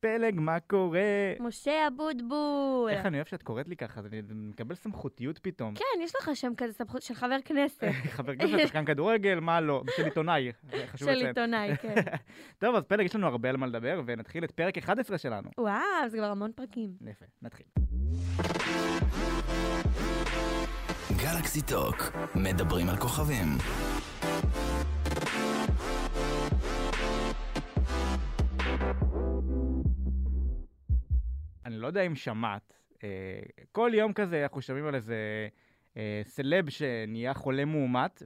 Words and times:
פלג, 0.00 0.40
מה 0.40 0.60
קורה? 0.60 1.00
משה 1.40 1.88
אבוטבול. 1.88 2.90
איך 2.90 3.06
אני 3.06 3.16
אוהב 3.16 3.26
שאת 3.26 3.42
קוראת 3.42 3.68
לי 3.68 3.76
ככה, 3.76 4.00
אני 4.00 4.22
מקבל 4.34 4.74
סמכותיות 4.74 5.38
פתאום. 5.38 5.74
כן, 5.74 6.02
יש 6.02 6.12
לך 6.16 6.30
שם 6.34 6.52
כזה 6.56 6.72
סמכות 6.72 7.02
של 7.02 7.14
חבר 7.14 7.36
כנסת. 7.44 7.84
חבר 8.16 8.36
כנסת, 8.36 8.66
שחקן 8.66 8.84
כדורגל, 8.84 9.40
מה 9.40 9.60
לא? 9.60 9.82
של 9.96 10.04
עיתונאי, 10.04 10.52
חשוב 10.86 11.08
של 11.08 11.14
לציין. 11.14 11.26
עיתונאי, 11.26 11.76
כן. 11.82 11.94
טוב, 12.58 12.74
אז 12.76 12.84
פלג, 12.84 13.06
יש 13.06 13.14
לנו 13.16 13.26
הרבה 13.26 13.48
על 13.48 13.56
מה 13.56 13.66
לדבר, 13.66 14.02
ונתחיל 14.06 14.44
את 14.44 14.50
פרק 14.50 14.78
11 14.78 15.18
שלנו. 15.18 15.50
וואו, 15.58 16.08
זה 16.08 16.16
כבר 16.16 16.30
המון 16.30 16.52
פרקים. 16.54 16.90
יפה, 17.10 17.24
נתחיל. 17.42 17.66
גלקסי 21.16 21.62
טוק, 21.62 21.96
מדברים 22.34 22.88
על 22.88 22.96
כוכבים. 22.96 23.46
לא 31.80 31.86
יודע 31.86 32.02
אם 32.02 32.14
שמעת, 32.14 32.72
אה, 33.04 33.08
כל 33.72 33.90
יום 33.94 34.12
כזה 34.12 34.42
אנחנו 34.42 34.62
שומעים 34.62 34.86
על 34.86 34.94
איזה 34.94 35.48
אה, 35.96 36.20
סלב 36.24 36.70
שנהיה 36.70 37.34
חולה 37.34 37.64
מאומת, 37.64 38.22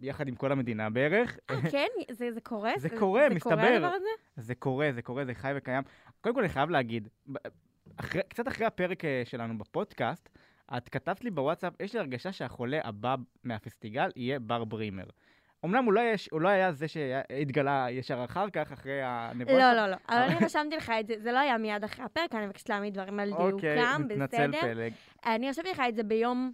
יחד 0.00 0.28
עם 0.28 0.34
כל 0.34 0.52
המדינה 0.52 0.90
בערך. 0.90 1.38
אה, 1.50 1.70
כן? 1.70 1.86
זה 2.10 2.32
זה 2.32 2.40
קורה? 2.40 2.72
זה 2.76 2.88
קורה, 2.88 3.22
זה 3.28 3.34
מסתבר. 3.34 3.54
קורה 3.54 3.76
הדבר 3.76 3.86
הזה? 3.86 4.08
זה 4.36 4.54
קורה, 4.54 4.92
זה 4.92 5.02
קורה, 5.02 5.24
זה 5.24 5.34
חי 5.34 5.52
וקיים. 5.56 5.82
קודם 6.20 6.34
כל, 6.34 6.40
אני 6.40 6.48
חייב 6.48 6.70
להגיד, 6.70 7.08
אחרי, 7.96 8.22
קצת 8.28 8.48
אחרי 8.48 8.66
הפרק 8.66 9.04
אה, 9.04 9.22
שלנו 9.24 9.58
בפודקאסט, 9.58 10.28
את 10.76 10.88
כתבת 10.88 11.24
לי 11.24 11.30
בוואטסאפ, 11.30 11.72
יש 11.80 11.94
לי 11.94 12.00
הרגשה 12.00 12.32
שהחולה 12.32 12.80
הבא 12.84 13.14
מהפסטיגל 13.44 14.10
יהיה 14.16 14.38
בר 14.38 14.64
ברימר. 14.64 15.04
אמנם 15.64 15.84
הוא 15.84 15.92
לא, 15.92 16.00
היה, 16.00 16.14
הוא 16.30 16.40
לא 16.40 16.48
היה 16.48 16.72
זה 16.72 16.88
שהתגלה 16.88 17.86
ישר 17.90 18.24
אחר 18.24 18.50
כך, 18.50 18.72
אחרי 18.72 19.00
הנבואה. 19.02 19.58
לא, 19.58 19.72
לא, 19.72 19.86
לא. 19.90 19.96
אבל 20.08 20.18
אני 20.18 20.44
רשמתי 20.44 20.76
לך 20.76 20.92
את 21.00 21.06
זה, 21.06 21.14
זה 21.18 21.32
לא 21.32 21.38
היה 21.38 21.58
מיד 21.58 21.84
אחרי 21.84 22.04
הפרק, 22.04 22.34
אני 22.34 22.46
מבקשת 22.46 22.68
להעמיד 22.68 22.94
דברים 22.94 23.20
על 23.20 23.32
אוקיי, 23.32 23.74
דיוקם, 23.74 24.02
מתנצל 24.08 24.48
בסדר? 24.48 24.60
פלג. 24.60 24.92
אני 25.26 25.48
רשמתי 25.48 25.70
לך 25.70 25.82
את 25.88 25.94
זה 25.94 26.02
ביום, 26.02 26.52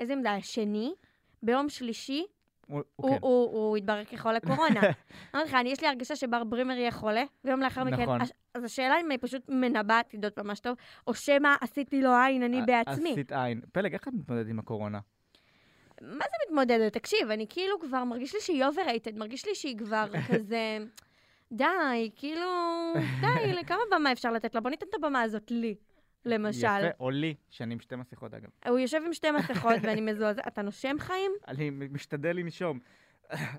איזה 0.00 0.14
היה? 0.24 0.40
שני? 0.42 0.94
ביום 1.42 1.68
שלישי, 1.68 2.26
הוא, 2.66 2.82
הוא, 2.96 3.10
כן. 3.10 3.18
הוא, 3.20 3.50
הוא 3.52 3.76
התברר 3.76 4.04
כחולה 4.04 4.40
קורונה. 4.40 4.80
אמרתי 5.34 5.48
לך, 5.48 5.54
אני, 5.54 5.70
יש 5.70 5.80
לי 5.80 5.88
הרגשה 5.88 6.16
שבר 6.16 6.44
ברימר 6.44 6.74
יהיה 6.74 6.90
חולה, 6.90 7.22
ויום 7.44 7.60
לאחר 7.60 7.84
מכן, 7.84 8.02
נכון. 8.02 8.20
הש- 8.20 8.32
אז 8.54 8.64
השאלה 8.64 9.00
אם 9.00 9.06
אני 9.06 9.18
פשוט 9.18 9.42
מנבאת 9.48 10.14
עדות 10.14 10.38
ממש 10.38 10.60
טוב, 10.60 10.76
או 11.06 11.14
שמא 11.14 11.48
עשיתי 11.60 12.02
לו 12.02 12.10
עין 12.26 12.42
אני 12.42 12.62
בעצמי. 12.66 13.12
עשית 13.12 13.32
עין. 13.32 13.60
פלג, 13.72 13.92
איך 13.92 14.08
את 14.08 14.12
מתמודדת 14.12 14.48
עם 14.50 14.58
הקורונה? 14.58 14.98
מה 16.02 16.24
זה 16.24 16.36
מתמודדת? 16.46 16.92
תקשיב, 16.92 17.30
אני 17.30 17.46
כאילו 17.48 17.80
כבר, 17.80 18.04
מרגיש 18.04 18.34
לי 18.34 18.40
שהיא 18.40 18.64
overrated, 18.64 19.18
מרגיש 19.18 19.46
לי 19.46 19.54
שהיא 19.54 19.78
כבר 19.78 20.04
כזה, 20.28 20.78
די, 21.52 22.10
כאילו, 22.16 22.50
די, 23.20 23.52
לכמה 23.60 23.78
במה 23.92 24.12
אפשר 24.12 24.32
לתת 24.32 24.54
לה? 24.54 24.60
בוא 24.60 24.70
ניתן 24.70 24.86
את 24.90 24.94
הבמה 24.94 25.22
הזאת 25.22 25.50
לי, 25.50 25.74
למשל. 26.24 26.66
יפה, 26.66 26.86
או 27.00 27.10
לי, 27.10 27.34
שאני 27.50 27.74
עם 27.74 27.80
שתי 27.80 27.96
מסכות 27.96 28.34
אגב. 28.34 28.48
הוא 28.68 28.78
יושב 28.78 29.00
עם 29.06 29.12
שתי 29.12 29.30
מסכות 29.30 29.76
ואני 29.82 30.00
מזועזע. 30.00 30.42
אתה 30.48 30.62
נושם 30.62 30.96
חיים? 30.98 31.32
אני 31.48 31.70
משתדל 31.70 32.36
לנשום. 32.36 32.78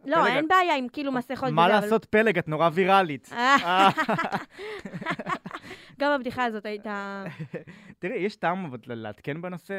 לא, 0.05 0.27
אין 0.27 0.47
בעיה 0.47 0.75
עם 0.75 0.87
כאילו 0.87 1.11
מסכות. 1.11 1.49
מה 1.49 1.67
לעשות 1.67 2.05
פלג, 2.05 2.37
את 2.37 2.47
נורא 2.47 2.69
ויראלית. 2.73 3.29
גם 5.99 6.11
הבדיחה 6.11 6.45
הזאת 6.45 6.65
הייתה... 6.65 7.23
תראי, 7.99 8.15
יש 8.17 8.35
טעם 8.35 8.71
לעדכן 8.87 9.41
בנושא 9.41 9.73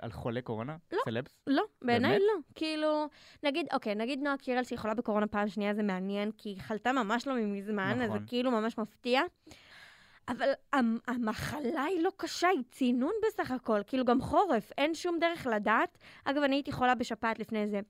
על, 0.00 0.12
חולי 0.12 0.42
קורונה? 0.42 0.76
לא. 0.92 0.98
סלבס? 1.04 1.38
לא, 1.46 1.62
בעיניי? 1.82 2.18
לא. 2.18 2.34
כאילו, 2.54 3.06
נגיד, 3.42 3.66
אוקיי, 3.72 3.94
נגיד 3.94 4.20
נועה 4.22 4.36
קירל 4.36 4.64
שהיא 4.64 4.78
חולה 4.78 4.94
בקורונה 4.94 5.26
פעם 5.26 5.48
שנייה, 5.48 5.74
זה 5.74 5.82
מעניין, 5.82 6.30
כי 6.38 6.48
היא 6.48 6.60
חלתה 6.60 6.92
ממש 6.92 7.26
לא 7.26 7.34
מזמן, 7.36 7.90
אז 7.92 7.98
זה 7.98 8.06
נכון. 8.06 8.24
כאילו 8.26 8.50
ממש 8.50 8.78
מפתיע. 8.78 9.22
אבל 10.28 10.48
המ- 10.72 10.98
המחלה 11.06 11.82
היא 11.84 12.02
לא 12.02 12.10
קשה, 12.16 12.48
היא 12.48 12.62
צינון 12.70 13.12
בסך 13.26 13.50
הכל. 13.50 13.80
כאילו, 13.86 14.04
גם 14.04 14.20
חורף, 14.20 14.70
אין 14.78 14.94
שום 14.94 15.18
דרך 15.18 15.46
לדעת. 15.46 15.98
אגב, 16.24 16.42
אני 16.42 16.56
הייתי 16.56 16.72
חולה 16.72 16.94
בשפעת 16.94 17.38
לפני 17.38 17.62
איזה, 17.62 17.80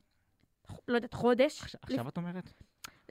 לא 0.89 0.95
יודעת, 0.95 1.15
חודש. 1.15 1.63
עכשיו 1.83 2.09
את 2.09 2.17
אומרת? 2.17 2.53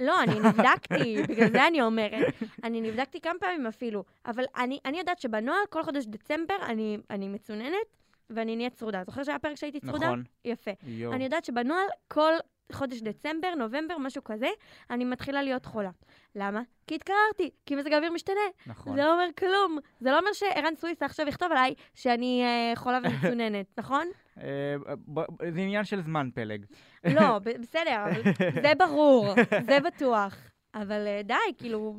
לא, 0.02 0.24
אני 0.24 0.40
נבדקתי, 0.40 1.24
בגלל 1.30 1.52
זה 1.52 1.68
אני 1.68 1.82
אומרת. 1.82 2.34
אני 2.64 2.82
נבדקתי 2.82 3.22
כמה 3.22 3.40
פעמים 3.40 3.68
אפילו, 3.68 4.04
אבל 4.26 4.44
אני, 4.58 4.80
אני 4.86 5.00
יודעת 5.00 5.20
שבנוהל 5.20 5.62
כל 5.70 5.84
חודש 5.84 6.06
דצמבר 6.06 6.56
אני, 6.66 6.98
אני 7.10 7.28
מצוננת 7.28 7.98
ואני 8.30 8.56
נהיית 8.56 8.74
צרודה. 8.74 9.04
זוכר 9.06 9.24
שהיה 9.24 9.40
פרק 9.40 9.56
שהייתי 9.56 9.80
צרודה? 9.80 10.06
נכון. 10.06 10.24
יפה. 10.46 10.72
יואו. 10.84 11.14
אני 11.14 11.24
יודעת 11.24 11.46
שבנוהל 11.46 11.88
כל 12.08 12.34
חודש 12.72 13.02
דצמבר, 13.02 13.56
נובמבר, 13.56 13.98
משהו 13.98 14.24
כזה, 14.24 14.48
אני 14.90 15.06
מתחילה 15.06 15.44
להיות 15.44 15.66
חולה. 15.66 15.90
למה? 16.36 16.62
כי 16.88 16.96
התקררתי, 16.96 17.50
כי 17.66 17.76
מזג 17.76 17.94
האוויר 17.94 18.12
משתנה. 18.12 18.42
נכון. 18.68 18.96
זה 18.96 19.02
לא 19.02 19.14
אומר 19.14 19.28
כלום. 19.38 19.78
זה 20.00 20.12
לא 20.12 20.20
אומר 20.20 20.34
שערן 20.34 20.76
סוויסה 20.76 21.06
עכשיו 21.06 21.28
יכתוב 21.28 21.52
עליי 21.52 21.74
שאני 21.96 22.44
אה, 22.44 22.76
חולה 22.76 23.00
ומצוננת, 23.04 23.66
נכון? 23.78 24.08
אה, 24.38 24.76
זה 25.50 25.60
עניין 25.60 25.84
של 25.84 26.02
זמן, 26.02 26.30
פלג. 26.34 26.66
לא, 27.04 27.40
בסדר, 27.40 28.04
זה 28.62 28.72
ברור, 28.80 29.34
זה 29.66 29.80
בטוח. 29.80 30.38
אבל 30.82 31.08
אה, 31.08 31.22
די, 31.24 31.34
כאילו, 31.58 31.96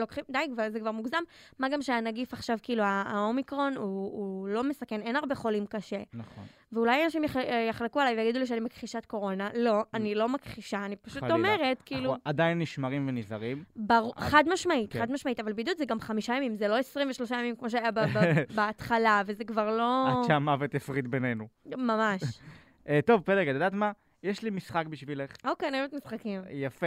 לוקחים, 0.00 0.24
די, 0.30 0.38
כבר, 0.52 0.70
זה 0.70 0.80
כבר 0.80 0.90
מוגזם. 0.92 1.18
מה 1.58 1.68
גם 1.68 1.82
שהנגיף 1.82 2.32
עכשיו, 2.32 2.58
כאילו, 2.62 2.82
הא- 2.82 3.04
האומיקרון, 3.06 3.76
הוא, 3.76 3.84
הוא 4.12 4.48
לא 4.48 4.64
מסכן, 4.64 5.00
אין 5.00 5.16
הרבה 5.16 5.34
חולים 5.34 5.66
קשה. 5.66 6.02
נכון. 6.14 6.44
ואולי 6.72 7.04
אנשים 7.04 7.24
יח, 7.24 7.36
יחלקו 7.68 8.00
עליי 8.00 8.16
ויגידו 8.16 8.38
לי 8.38 8.46
שאני 8.46 8.60
מכחישת 8.60 9.04
קורונה. 9.06 9.48
לא, 9.54 9.82
אני 9.94 10.14
לא 10.14 10.28
מכחישה, 10.28 10.84
אני 10.84 10.96
פשוט 10.96 11.18
חלילה. 11.20 11.34
אומרת, 11.34 11.82
כאילו, 11.86 12.10
אנחנו 12.10 12.22
עדיין 12.24 12.58
נשמרים 12.58 13.08
ונזהרים. 13.08 13.64
ברור, 13.76 14.14
חד 14.16 14.44
משמעית, 14.52 14.92
כן. 14.92 14.98
חד 14.98 15.10
משמעית, 15.12 15.40
אבל 15.40 15.52
בידוד 15.52 15.76
זה 15.78 15.84
גם 15.84 16.00
חמישה 16.00 16.34
ימים, 16.34 16.56
זה 16.56 16.68
לא 16.68 16.78
23 16.78 17.30
ימים 17.30 17.56
כמו 17.56 17.70
שהיה 17.70 17.90
ב- 17.90 18.00
ב- 18.00 18.42
בהתחלה, 18.56 19.22
וזה 19.26 19.44
כבר 19.44 19.76
לא... 19.76 20.08
עד 20.08 20.24
שהמוות 20.26 20.74
הפריד 20.74 21.10
בינינו. 21.10 21.48
ממש. 21.66 22.22
אה, 22.88 23.00
טוב, 23.06 23.20
פלג, 23.20 23.48
את 23.48 23.54
יודעת 23.54 23.72
מה? 23.72 23.92
יש 24.22 24.42
לי 24.42 24.50
משחק 24.50 24.86
בשבילך. 24.86 25.32
אוקיי, 25.44 25.68
אני 25.68 25.80
אוהבת 25.80 25.94
משחקים. 25.94 26.42
יפה. 26.50 26.86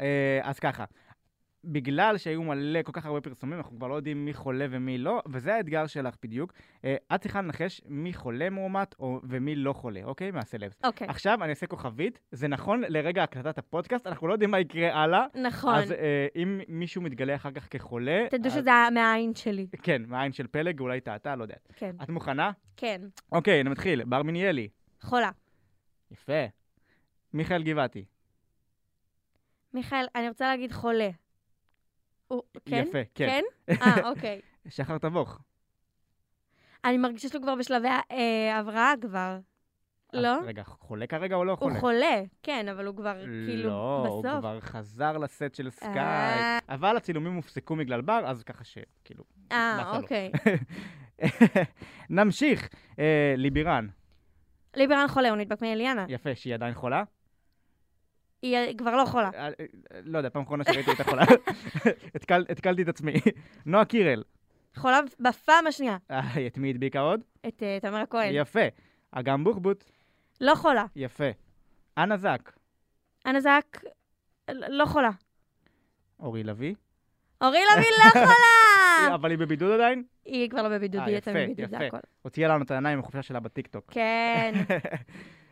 אה, 0.00 0.40
אז 0.42 0.58
ככה, 0.58 0.84
בגלל 1.64 2.18
שהיו 2.18 2.42
מלא, 2.42 2.82
כל 2.82 2.92
כך 2.92 3.06
הרבה 3.06 3.20
פרסומים, 3.20 3.58
אנחנו 3.58 3.76
כבר 3.76 3.86
לא 3.88 3.94
יודעים 3.94 4.24
מי 4.24 4.34
חולה 4.34 4.66
ומי 4.70 4.98
לא, 4.98 5.22
וזה 5.28 5.54
האתגר 5.54 5.86
שלך 5.86 6.14
בדיוק. 6.22 6.52
אה, 6.84 6.96
את 7.14 7.20
צריכה 7.20 7.42
לנחש 7.42 7.80
מי 7.86 8.12
חולה 8.14 8.50
מאומת 8.50 8.94
או, 8.98 9.20
ומי 9.24 9.54
לא 9.56 9.72
חולה, 9.72 10.00
אוקיי? 10.04 10.30
מהסלבס. 10.30 10.80
אוקיי, 10.84 11.06
עכשיו 11.08 11.38
אני 11.44 11.50
אעשה 11.50 11.66
כוכבית, 11.66 12.20
זה 12.32 12.48
נכון 12.48 12.82
לרגע 12.88 13.22
הקלטת 13.22 13.58
הפודקאסט, 13.58 14.06
אנחנו 14.06 14.26
לא 14.28 14.32
יודעים 14.32 14.50
מה 14.50 14.60
יקרה 14.60 15.02
הלאה. 15.02 15.26
נכון. 15.42 15.74
אז 15.74 15.92
אה, 15.92 16.26
אם 16.36 16.60
מישהו 16.68 17.02
מתגלה 17.02 17.34
אחר 17.34 17.50
כך 17.50 17.68
כחולה... 17.70 18.26
תדעו 18.30 18.46
אז- 18.52 18.58
שזה 18.58 18.70
מהעין 18.94 19.34
שלי. 19.34 19.66
כן, 19.82 20.02
מהעין 20.06 20.32
של 20.32 20.46
פלג, 20.46 20.80
אולי 20.80 21.00
טעתה, 21.00 21.36
לא 21.36 21.42
יודע. 21.42 21.54
כן. 21.76 21.96
את 22.02 22.08
מוכנה? 22.08 22.50
כן. 22.76 23.00
אוקיי, 23.32 23.60
אני 23.60 23.70
מתחיל. 23.70 24.04
בר 24.04 24.22
מיניאלי. 24.22 24.68
חולה. 25.00 25.30
יפה. 26.10 26.42
מיכאל 27.32 27.62
גבעתי. 27.62 28.04
מיכאל, 29.74 30.06
אני 30.14 30.28
רוצה 30.28 30.44
להגיד 30.48 30.72
חולה. 30.72 31.10
כן? 32.64 32.84
יפה, 32.88 32.98
כן. 33.14 33.28
כן? 33.28 33.42
אה, 33.82 34.10
אוקיי. 34.10 34.40
שחר 34.68 34.98
תבוך. 34.98 35.38
אני 36.84 36.98
מרגישה 36.98 37.28
שהוא 37.28 37.42
כבר 37.42 37.54
בשלבי 37.54 37.88
אה, 37.88 38.58
הבראה 38.58 38.92
כבר. 39.00 39.38
לא? 40.12 40.38
רגע, 40.46 40.62
חולה 40.64 41.06
כרגע 41.06 41.36
או 41.36 41.44
לא 41.44 41.52
הוא 41.52 41.58
חולה? 41.58 41.80
חולה, 41.80 42.22
כן, 42.42 42.68
אבל 42.68 42.86
הוא 42.86 42.96
כבר 42.96 43.24
כאילו 43.46 43.68
לא, 43.68 44.06
הוא 44.06 44.22
בסוף. 44.22 44.38
כבר 44.40 44.60
חזר 44.60 45.18
לסט 45.18 45.54
של 45.54 45.70
סקאי. 45.70 45.98
אה. 45.98 46.58
אבל 46.68 46.96
הצילומים 46.96 47.34
הופסקו 47.34 47.76
בגלל 47.76 48.00
בר, 48.00 48.22
אז 48.26 48.42
ככה 48.42 48.64
שכאילו... 48.64 49.24
אה, 49.52 49.90
לו. 49.92 50.02
אוקיי. 50.02 50.30
נמשיך. 52.10 52.68
אה, 52.98 53.34
ליבירן. 53.36 53.86
ליברן 54.76 55.08
חולה, 55.08 55.28
הוא 55.28 55.36
נדבק 55.36 55.62
מאליאנה. 55.62 56.06
יפה, 56.08 56.34
שהיא 56.34 56.54
עדיין 56.54 56.74
חולה. 56.74 57.02
היא 58.42 58.78
כבר 58.78 58.96
לא 58.96 59.04
חולה. 59.04 59.30
אה, 59.34 59.46
אה, 59.46 59.50
לא 60.04 60.18
יודע, 60.18 60.30
פעם 60.30 60.42
אחרונה 60.42 60.64
שראיתי 60.64 60.90
אותה 60.90 61.04
חולה. 61.04 61.22
התקל- 62.16 62.44
התקלתי 62.48 62.82
את 62.82 62.88
עצמי. 62.88 63.12
נועה 63.66 63.84
קירל. 63.84 64.22
חולה 64.76 64.98
בפעם 65.20 65.66
השנייה. 65.66 65.96
אה, 66.10 66.46
את 66.46 66.58
מי 66.58 66.70
הדביקה 66.70 67.00
עוד? 67.00 67.20
את 67.48 67.62
אה, 67.62 67.78
תמר 67.80 67.96
הכהן. 67.98 68.30
יפה. 68.34 68.60
אגם 69.12 69.44
בוחבוט. 69.44 69.84
לא 70.40 70.54
חולה. 70.54 70.84
יפה. 70.96 71.24
אנה 71.98 72.16
זק. 72.16 72.52
אנה 73.26 73.40
זק, 73.40 73.80
לא 74.50 74.84
חולה. 74.86 75.10
אורי 76.20 76.44
לביא. 76.44 76.74
אורי 77.42 77.58
לוי 77.74 77.84
לא 77.98 78.10
חולה! 78.26 79.14
אבל 79.14 79.30
היא 79.30 79.38
בבידוד 79.38 79.72
עדיין? 79.72 80.02
היא 80.24 80.50
כבר 80.50 80.62
לא 80.62 80.68
בבידוד, 80.68 81.00
אה, 81.00 81.06
היא 81.06 81.16
יצאה 81.16 81.34
מבידוד, 81.34 81.70
זה. 81.70 81.86
הכל. 81.86 81.96
הוציאה 82.22 82.48
לנו 82.48 82.64
את 82.64 82.70
העיניים 82.70 82.98
בחופשה 83.00 83.22
שלה 83.22 83.40
בטיקטוק. 83.40 83.84
כן. 83.90 84.52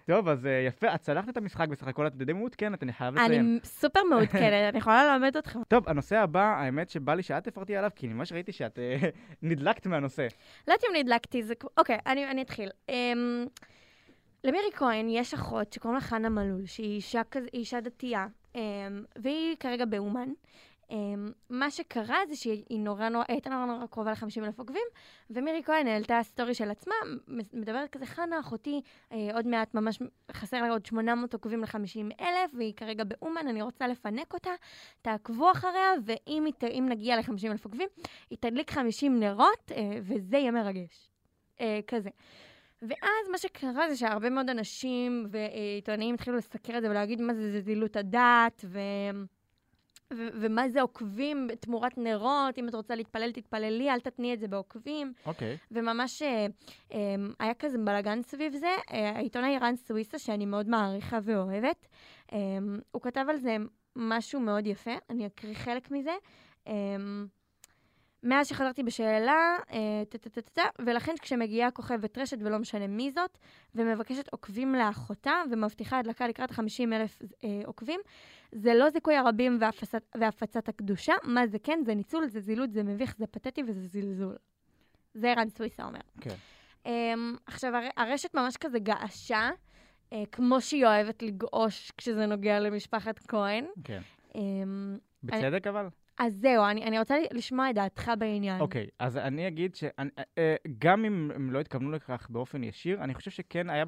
טוב, 0.08 0.28
אז 0.28 0.46
אה, 0.46 0.50
יפה, 0.66 0.94
את 0.94 1.00
צלחת 1.00 1.28
את 1.28 1.36
המשחק 1.36 1.68
בסך 1.68 1.88
הכל, 1.88 2.06
את 2.06 2.16
די 2.16 2.32
מעודכנת, 2.32 2.82
אני 2.82 2.92
חייב 2.92 3.14
לציין. 3.14 3.32
אני 3.32 3.58
סופר 3.64 4.00
מעודכנת, 4.10 4.52
אני 4.70 4.78
יכולה 4.78 5.04
ללמד 5.04 5.36
אתכם. 5.36 5.60
טוב, 5.68 5.88
הנושא 5.88 6.16
הבא, 6.16 6.42
האמת 6.42 6.90
שבא 6.90 7.14
לי 7.14 7.22
שאת 7.22 7.44
תפרטי 7.44 7.76
עליו, 7.76 7.90
כי 7.96 8.06
אני 8.06 8.14
ממש 8.14 8.32
ראיתי 8.32 8.52
שאת 8.52 8.78
אה, 8.78 8.96
נדלקת 9.42 9.86
מהנושא. 9.86 10.22
לא 10.68 10.72
יודעת 10.72 10.84
אם 10.90 10.96
נדלקתי, 10.96 11.42
זה. 11.42 11.54
אוקיי, 11.76 11.98
אני, 12.06 12.42
אתחיל. 12.42 12.70
Um, 12.90 12.92
למירי 14.44 14.72
כהן 14.74 15.08
יש 15.08 15.34
אחות 15.34 15.72
שקוראים 15.72 15.94
לה 15.94 16.00
חנה 16.00 16.28
מלול, 16.28 16.66
שהיא 16.66 17.02
אישה, 17.54 17.80
דתייה, 17.80 18.26
um, 18.54 18.58
והיא 19.16 19.56
כרגע 19.60 19.84
באומן. 19.84 20.28
אמ, 20.90 21.32
מה 21.50 21.70
שקרה 21.70 22.18
זה 22.28 22.36
שהיא 22.36 22.80
נורא 22.80 23.08
נורא, 23.08 23.24
הייתה 23.28 23.50
נורא 23.50 23.66
נורא 23.66 23.86
קרובה 23.86 24.12
ל-50 24.12 24.44
אלף 24.44 24.58
עוקבים, 24.58 24.82
ומירי 25.30 25.62
כהן 25.64 25.86
העלתה 25.86 26.20
סטורי 26.22 26.54
של 26.54 26.70
עצמה, 26.70 26.94
מדברת 27.52 27.90
כזה, 27.90 28.06
חנה, 28.06 28.40
אחותי, 28.40 28.80
אה, 29.12 29.28
עוד 29.34 29.46
מעט 29.46 29.74
ממש 29.74 29.98
חסר 30.32 30.62
לה 30.62 30.70
עוד 30.70 30.86
800 30.86 31.34
עוקבים 31.34 31.60
ל-50 31.60 32.20
אלף, 32.20 32.50
והיא 32.54 32.74
כרגע 32.74 33.04
באומן, 33.04 33.48
אני 33.48 33.62
רוצה 33.62 33.88
לפנק 33.88 34.34
אותה, 34.34 34.50
תעקבו 35.02 35.50
אחריה, 35.50 35.92
ואם 36.04 36.44
היא 36.60 36.82
נגיע 36.82 37.16
ל-50 37.16 37.50
אלף 37.50 37.64
עוקבים, 37.64 37.88
היא 38.30 38.38
תדליק 38.40 38.70
50 38.70 39.20
נרות, 39.20 39.72
אה, 39.72 39.98
וזה 40.02 40.36
יהיה 40.36 40.50
מרגש. 40.50 41.08
אה, 41.60 41.80
כזה. 41.86 42.10
ואז 42.82 43.28
מה 43.30 43.38
שקרה 43.38 43.88
זה 43.88 43.96
שהרבה 43.96 44.30
מאוד 44.30 44.50
אנשים 44.50 45.26
ועיתונאים 45.30 46.14
התחילו 46.14 46.36
לסקר 46.36 46.78
את 46.78 46.82
זה 46.82 46.90
ולהגיד 46.90 47.20
מה 47.20 47.34
זה 47.34 47.60
זילות 47.60 47.96
הדת, 47.96 48.64
ו... 48.64 48.78
ו- 50.12 50.28
ומה 50.34 50.68
זה 50.68 50.82
עוקבים 50.82 51.48
תמורת 51.60 51.98
נרות, 51.98 52.58
אם 52.58 52.68
את 52.68 52.74
רוצה 52.74 52.94
להתפלל, 52.94 53.32
תתפללי, 53.32 53.90
אל 53.90 54.00
תתני 54.00 54.34
את 54.34 54.40
זה 54.40 54.48
בעוקבים. 54.48 55.12
אוקיי. 55.26 55.56
וממש 55.70 56.22
אה, 56.22 56.46
אה, 56.92 57.14
היה 57.40 57.54
כזה 57.54 57.78
בלאגן 57.78 58.22
סביב 58.22 58.56
זה. 58.56 58.70
אה, 58.92 59.10
העיתונאי 59.10 59.58
רן 59.58 59.76
סוויסה, 59.76 60.18
שאני 60.18 60.46
מאוד 60.46 60.68
מעריכה 60.68 61.18
ואוהבת, 61.22 61.86
אה, 62.32 62.38
הוא 62.90 63.02
כתב 63.02 63.24
על 63.28 63.36
זה 63.36 63.56
משהו 63.96 64.40
מאוד 64.40 64.66
יפה, 64.66 64.94
אני 65.10 65.26
אקריא 65.26 65.54
חלק 65.54 65.90
מזה. 65.90 66.14
אה, 66.66 66.72
מאז 68.22 68.48
שחזרתי 68.48 68.82
בשאלה, 68.82 69.56
אה, 69.72 70.02
טה-טה-טה-טה, 70.08 70.62
ולכן 70.78 71.14
כשמגיעה 71.22 71.70
כוכבת 71.70 72.18
רשת, 72.18 72.38
ולא 72.40 72.58
משנה 72.58 72.86
מי 72.86 73.10
זאת, 73.10 73.38
ומבקשת 73.74 74.28
עוקבים 74.32 74.74
לאחותה, 74.74 75.32
ומבטיחה 75.50 75.98
הדלקה 75.98 76.28
לקראת 76.28 76.50
50 76.50 76.92
אלף 76.92 77.18
אה, 77.44 77.60
עוקבים, 77.66 78.00
זה 78.52 78.74
לא 78.74 78.90
זיכוי 78.90 79.16
הרבים 79.16 79.58
והפצת, 79.60 80.02
והפצת 80.14 80.68
הקדושה, 80.68 81.14
מה 81.22 81.46
זה 81.46 81.58
כן? 81.58 81.78
זה 81.84 81.94
ניצול, 81.94 82.26
זה 82.26 82.40
זילות, 82.40 82.72
זה 82.72 82.82
מביך, 82.82 83.14
זה 83.18 83.26
פתטי 83.26 83.62
וזה 83.66 83.86
זלזול. 83.86 84.36
זה 85.14 85.32
רן 85.36 85.48
סוויסה 85.48 85.84
אומר. 85.84 86.00
כן. 86.20 86.34
Um, 86.84 86.88
עכשיו, 87.46 87.76
הר, 87.76 87.88
הרשת 87.96 88.34
ממש 88.34 88.56
כזה 88.56 88.78
געשה, 88.78 89.50
uh, 90.10 90.14
כמו 90.32 90.60
שהיא 90.60 90.86
אוהבת 90.86 91.22
לגעוש 91.22 91.92
כשזה 91.96 92.26
נוגע 92.26 92.60
למשפחת 92.60 93.18
כהן. 93.18 93.64
כן. 93.84 94.00
Um, 94.32 94.38
בצדק 95.22 95.66
אבל? 95.66 95.88
אז 96.18 96.34
זהו, 96.34 96.64
אני, 96.64 96.84
אני 96.84 96.98
רוצה 96.98 97.16
לשמוע 97.32 97.70
את 97.70 97.74
דעתך 97.74 98.10
בעניין. 98.18 98.60
אוקיי, 98.60 98.86
אז 98.98 99.16
אני 99.16 99.48
אגיד 99.48 99.74
שגם 99.74 101.04
אם 101.04 101.30
הם 101.34 101.50
לא 101.50 101.60
התכוונו 101.60 101.90
לכך 101.90 102.26
באופן 102.30 102.64
ישיר, 102.64 103.04
אני 103.04 103.14
חושב 103.14 103.30
שכן 103.30 103.70
היה, 103.70 103.84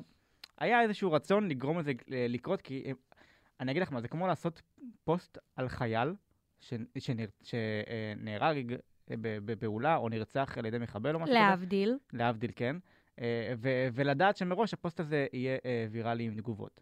היה 0.58 0.82
איזשהו 0.82 1.12
רצון 1.12 1.48
לגרום 1.48 1.78
לזה 1.78 1.92
אה, 2.12 2.26
לקרות, 2.28 2.62
כי 2.62 2.82
הם- 2.86 2.96
אני 3.60 3.70
אגיד 3.72 3.82
לך 3.82 3.92
מה, 3.92 4.00
זה 4.00 4.08
כמו 4.08 4.26
לעשות 4.26 4.62
פוסט 5.04 5.38
על 5.56 5.68
חייל 5.68 6.14
ש- 6.60 6.74
שנר- 6.98 7.42
שנהרג 7.42 8.72
אה, 8.72 8.76
בפעולה 9.20 9.96
או 9.96 10.08
נרצח 10.08 10.58
על 10.58 10.66
ידי 10.66 10.78
מחבל 10.78 11.14
או 11.14 11.20
משהו 11.20 11.34
כזה. 11.34 11.44
להבדיל. 11.44 11.98
להבדיל, 12.12 12.50
כן. 12.56 12.76
אה, 13.20 13.52
ו- 13.58 13.88
ולדעת 13.92 14.36
שמראש 14.36 14.74
הפוסט 14.74 15.00
הזה 15.00 15.26
יהיה 15.32 15.58
אה, 15.64 15.86
ויראלי 15.90 16.24
עם 16.24 16.34
תגובות. 16.34 16.80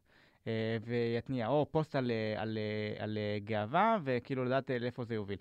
אה, 0.48 0.76
ויתניע, 0.84 1.48
או 1.48 1.66
פוסט 1.70 1.96
על, 1.96 2.10
אה, 2.10 2.42
על, 2.42 2.58
אה, 2.58 3.04
על 3.04 3.18
גאווה, 3.44 3.98
וכאילו 4.04 4.44
לדעת 4.44 4.70
לאיפה 4.80 5.04
זה 5.04 5.14
יוביל. 5.14 5.38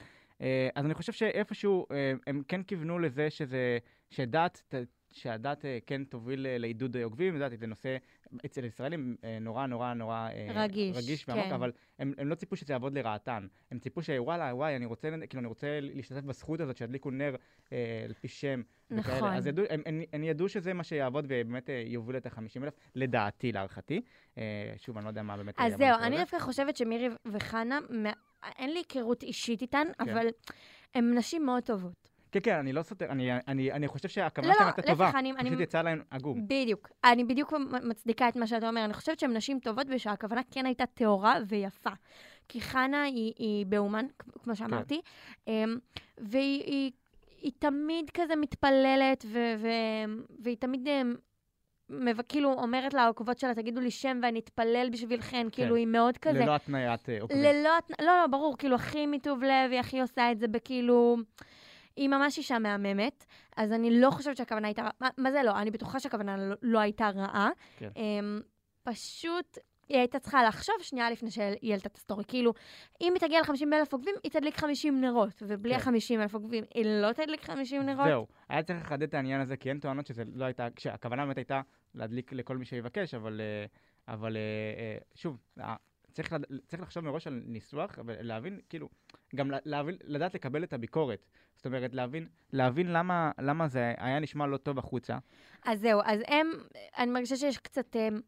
אז 0.75 0.85
אני 0.85 0.93
חושב 0.93 1.13
שאיפשהו 1.13 1.85
הם 2.27 2.41
כן 2.47 2.63
כיוונו 2.63 2.99
לזה 2.99 3.29
שזה, 3.29 3.77
שדת, 4.09 4.73
שהדת 5.11 5.65
אה, 5.65 5.77
כן 5.85 6.03
תוביל 6.03 6.47
אה, 6.47 6.57
לעידוד 6.57 6.97
עוקבים, 6.97 7.33
יודעת, 7.33 7.59
זה 7.59 7.67
נושא 7.67 7.97
אצל 8.45 8.65
ישראלים 8.65 9.15
אה, 9.23 9.39
נורא 9.41 9.65
נורא 9.65 9.93
נורא 9.93 10.29
רגיש, 10.55 10.97
רגיש 10.97 11.29
ועמוק, 11.29 11.45
כן. 11.45 11.53
אבל 11.53 11.71
הם, 11.99 12.13
הם 12.17 12.27
לא 12.27 12.35
ציפו 12.35 12.55
שזה 12.55 12.73
יעבוד 12.73 12.97
לרעתן. 12.97 13.47
הם 13.71 13.79
ציפו 13.79 14.01
שוואלה, 14.01 14.55
וואי, 14.55 14.75
אני 14.75 14.85
רוצה, 14.85 15.09
כאילו, 15.29 15.39
אני 15.39 15.47
רוצה 15.47 15.79
להשתתף 15.81 16.21
בזכות 16.21 16.59
הזאת 16.59 16.77
שידליקו 16.77 17.11
נר 17.11 17.35
אה, 17.71 18.01
על 18.05 18.13
פי 18.13 18.27
שם. 18.27 18.61
וכאלה. 18.91 19.17
נכון. 19.17 19.33
אז 19.33 19.47
ידעו, 19.47 19.65
הם, 19.69 19.81
הם, 19.85 20.01
הם 20.13 20.23
ידעו 20.23 20.49
שזה 20.49 20.73
מה 20.73 20.83
שיעבוד 20.83 21.25
ובאמת 21.25 21.69
יוביל 21.85 22.17
את 22.17 22.25
ה-50 22.25 22.63
אלף, 22.63 22.73
לדעתי, 22.95 23.51
להערכתי. 23.51 24.01
אה, 24.37 24.73
שוב, 24.77 24.97
אני 24.97 25.05
לא 25.05 25.09
יודע 25.09 25.23
מה 25.23 25.37
באמת... 25.37 25.55
אז 25.57 25.73
זהו, 25.77 25.95
אני. 26.01 26.17
דווקא 26.17 26.39
חושבת 26.39 26.77
שמירי 26.77 27.07
וחנה, 27.25 27.79
אין 28.59 28.69
לי 28.69 28.79
היכרות 28.79 29.23
אישית 29.23 29.61
איתן, 29.61 29.87
כן. 29.97 30.09
אבל 30.09 30.27
הן 30.93 31.17
נשים 31.17 31.45
מאוד 31.45 31.63
טובות. 31.63 32.16
כן, 32.31 32.39
כן, 32.43 32.55
אני 32.55 32.73
לא 32.73 32.81
סותר, 32.83 33.05
אני, 33.05 33.29
אני, 33.47 33.71
אני 33.71 33.87
חושב 33.87 34.09
שהכוונה 34.09 34.47
לא, 34.47 34.53
שלהם 34.53 34.67
לא, 34.67 34.73
הייתה 34.77 34.91
טובה. 34.91 35.05
להפך, 35.05 35.15
אני- 35.17 35.31
אני- 35.31 35.49
פשוט 35.49 35.61
יצא 35.61 35.81
להם 35.81 36.01
עגום. 36.11 36.47
בדיוק. 36.47 36.89
אני 37.03 37.23
בדיוק 37.23 37.53
מצדיקה 37.83 38.29
את 38.29 38.35
מה 38.35 38.47
שאתה 38.47 38.69
אומר. 38.69 38.85
אני 38.85 38.93
חושבת 38.93 39.19
שהן 39.19 39.33
נשים 39.37 39.59
טובות 39.59 39.87
ושהכוונה 39.89 40.41
כן 40.51 40.65
הייתה 40.65 40.85
טהורה 40.85 41.35
ויפה. 41.47 41.89
כי 42.49 42.61
חנה 42.61 43.03
היא, 43.03 43.33
היא 43.37 43.65
באומן, 43.65 44.05
כמו 44.43 44.55
שאמרתי, 44.55 45.01
אמ, 45.47 45.77
והיא 46.17 46.63
היא, 46.63 46.91
היא 47.41 47.51
תמיד 47.59 48.11
כזה 48.13 48.35
מתפללת, 48.35 49.25
ו, 49.27 49.39
ו, 49.59 49.67
והיא 50.39 50.57
תמיד... 50.59 50.87
אמ. 50.87 51.15
כאילו 52.29 52.53
אומרת 52.53 52.93
לעוקבות 52.93 53.37
שלה, 53.39 53.55
תגידו 53.55 53.81
לי 53.81 53.91
שם 53.91 54.19
ואני 54.23 54.39
אתפלל 54.39 54.89
בשבילכן, 54.91 55.47
כאילו 55.51 55.75
היא 55.75 55.87
מאוד 55.87 56.17
כזה. 56.17 56.39
ללא 56.39 56.55
התניית 56.55 57.09
אה, 57.09 57.21
עוקבים. 57.21 57.43
ללא, 57.43 57.69
התנ- 57.77 58.03
לא, 58.05 58.17
לא, 58.21 58.27
ברור, 58.27 58.57
כאילו, 58.57 58.75
הכי 58.75 59.05
מטוב 59.05 59.43
לב, 59.43 59.71
היא 59.71 59.79
הכי 59.79 60.01
עושה 60.01 60.31
את 60.31 60.39
זה 60.39 60.47
בכאילו... 60.47 61.17
היא 61.97 62.09
ממש 62.09 62.37
אישה 62.37 62.59
מהממת, 62.59 63.25
אז 63.57 63.71
אני 63.71 63.99
לא 63.99 64.09
חושבת 64.09 64.37
שהכוונה 64.37 64.67
הייתה 64.67 64.81
רעה. 64.81 64.91
מה, 65.01 65.09
מה 65.17 65.31
זה 65.31 65.43
לא? 65.43 65.59
אני 65.59 65.71
בטוחה 65.71 65.99
שהכוונה 65.99 66.37
לא, 66.37 66.55
לא 66.61 66.79
הייתה 66.79 67.09
רעה. 67.09 67.49
כן. 67.77 67.89
אמ, 67.95 68.41
פשוט, 68.83 69.57
היא 69.89 69.97
הייתה 69.97 70.19
צריכה 70.19 70.43
לחשוב 70.43 70.75
שנייה 70.81 71.09
לפני 71.09 71.31
שהיא 71.31 71.71
העלתה 71.71 71.89
את 71.89 71.95
הסטורי. 71.95 72.23
כאילו, 72.27 72.53
אם 73.01 73.13
היא 73.13 73.21
תגיע 73.21 73.41
ל-50 73.41 73.73
אלף 73.73 73.93
עוקבים, 73.93 74.15
היא 74.23 74.31
תדליק 74.31 74.57
50 74.57 75.01
נרות, 75.01 75.43
ובלי 75.47 75.79
כן. 75.79 75.89
ה-50 75.89 76.21
אלף 76.21 76.33
עוקבים, 76.33 76.63
היא 76.75 76.85
לא 76.85 77.13
תדליק 77.13 77.43
50 77.43 77.81
נרות. 77.81 78.07
זהו, 78.07 78.27
היה 78.49 78.63
צריך 78.63 78.79
לחדד 78.81 79.03
את 79.03 79.13
העניין 79.13 79.41
הזה, 79.41 79.57
כי 79.57 79.71
הן 79.71 79.79
טוענות 79.79 80.07
שזה 80.07 80.23
לא 80.33 80.45
הייתה, 80.45 80.67
כשהכוונה 80.75 81.25
באמת 81.25 81.37
הייתה 81.37 81.61
להדליק 81.95 82.33
לכל 82.33 82.57
מי 82.57 82.65
שיבקש, 82.65 83.13
אבל, 83.13 83.41
אה, 83.41 83.65
אבל 84.13 84.37
אה, 84.37 84.41
אה, 84.77 84.97
שוב, 85.15 85.37
צריך, 86.17 86.33
לד... 86.33 86.43
צריך 86.67 86.81
לחשוב 86.81 87.03
מראש 87.03 87.27
על 87.27 87.41
ניסוח, 87.45 87.99
ולהבין, 88.05 88.59
כאילו, 88.69 88.89
גם 89.35 89.51
לה- 89.51 89.57
להבין, 89.65 89.95
לדעת 90.03 90.35
לקבל 90.35 90.63
את 90.63 90.73
הביקורת. 90.73 91.25
זאת 91.55 91.65
אומרת, 91.65 91.93
להבין, 91.93 92.27
להבין 92.53 92.93
למה, 92.93 93.31
למה 93.39 93.67
זה 93.67 93.93
היה 93.97 94.19
נשמע 94.19 94.47
לא 94.47 94.57
טוב 94.57 94.79
החוצה. 94.79 95.17
אז 95.65 95.79
זהו, 95.79 96.01
אז 96.05 96.21
הם, 96.27 96.47
אני 96.97 97.11
מרגישה 97.11 97.35
שיש 97.35 97.57
קצת, 97.57 97.95
הם, 97.95 98.21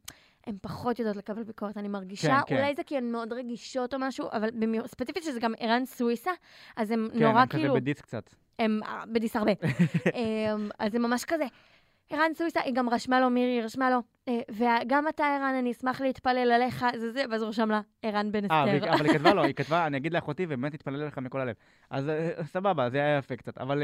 הן 0.47 0.55
פחות 0.61 0.99
יודעות 0.99 1.17
לקבל 1.17 1.43
ביקורת, 1.43 1.77
אני 1.77 1.87
מרגישה. 1.87 2.27
כן, 2.27 2.47
כן. 2.47 2.55
אולי 2.57 2.75
זה 2.75 2.83
כי 2.83 2.97
הן 2.97 3.11
מאוד 3.11 3.33
רגישות 3.33 3.93
או 3.93 3.99
משהו, 3.99 4.27
אבל 4.31 4.49
במי... 4.51 4.77
ספציפית 4.85 5.23
שזה 5.23 5.39
גם 5.39 5.53
ערן 5.59 5.85
סוויסה, 5.85 6.31
אז 6.75 6.91
הם 6.91 7.07
כן, 7.13 7.19
נורא 7.19 7.41
הם 7.41 7.47
כאילו, 7.47 7.69
כזה 7.69 7.79
בדיס 7.79 8.01
קצת. 8.01 8.29
הם 8.59 8.79
אה, 8.83 9.03
בדיס 9.13 9.35
הרבה. 9.35 9.51
אמ, 10.15 10.69
אז 10.79 10.91
זה 10.91 10.99
ממש 10.99 11.25
כזה. 11.25 11.45
ערן 12.09 12.31
סוויסה, 12.33 12.61
היא 12.61 12.73
גם 12.75 12.89
רשמה 12.89 13.19
לו, 13.19 13.29
מירי 13.29 13.61
רשמה 13.61 13.89
לו, 13.89 13.97
אה, 14.27 14.39
וגם 14.51 15.07
אתה, 15.07 15.25
ערן, 15.25 15.55
אני 15.59 15.71
אשמח 15.71 16.01
להתפלל 16.01 16.51
עליך, 16.51 16.85
זה 16.95 17.11
זה, 17.11 17.23
ואז 17.31 17.41
הוא 17.41 17.49
רשם 17.49 17.69
לה, 17.71 17.81
ערן 18.03 18.31
בן 18.31 18.51
אה, 18.51 18.63
אסתר. 18.77 18.93
אבל 18.93 19.05
היא 19.05 19.13
כתבה 19.13 19.33
לו, 19.33 19.43
היא 19.47 19.53
כתבה, 19.55 19.87
אני 19.87 19.97
אגיד 19.97 20.13
לאחותי, 20.13 20.43
ובאמת 20.45 20.71
תתפלל 20.75 21.07
לך 21.07 21.17
מכל 21.17 21.41
הלב. 21.41 21.55
אז 21.89 22.09
אה, 22.09 22.29
סבבה, 22.43 22.89
זה 22.89 22.97
היה 22.97 23.17
יפה 23.17 23.35
קצת. 23.35 23.57
אבל, 23.57 23.83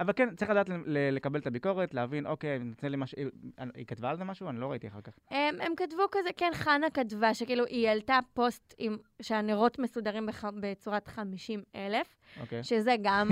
אבל 0.00 0.12
כן, 0.16 0.34
צריך 0.36 0.50
לדעת 0.50 0.66
לקבל 0.86 1.40
את 1.40 1.46
הביקורת, 1.46 1.94
להבין, 1.94 2.26
אוקיי, 2.26 2.58
נותן 2.58 2.88
לי 2.88 2.96
משהו, 2.96 3.18
היא- 3.18 3.26
היא 3.74 3.86
כתבה 3.86 4.10
על 4.10 4.16
זה 4.16 4.24
משהו? 4.24 4.48
אני 4.48 4.60
לא 4.60 4.70
ראיתי 4.70 4.88
אחר 4.88 5.00
כך. 5.00 5.12
הם, 5.30 5.60
הם 5.60 5.72
כתבו 5.76 6.02
כזה, 6.12 6.28
כן, 6.36 6.50
חנה 6.54 6.90
כתבה, 6.90 7.34
שכאילו 7.34 7.64
היא 7.66 7.88
העלתה 7.88 8.18
פוסט 8.34 8.74
עם, 8.78 8.96
שהנרות 9.22 9.78
מסודרים 9.78 10.26
בח, 10.26 10.44
בצורת 10.60 11.08
50 11.08 11.62
אלף, 11.74 12.16
אוקיי. 12.40 12.62
שזה 12.64 12.94
גם, 13.02 13.28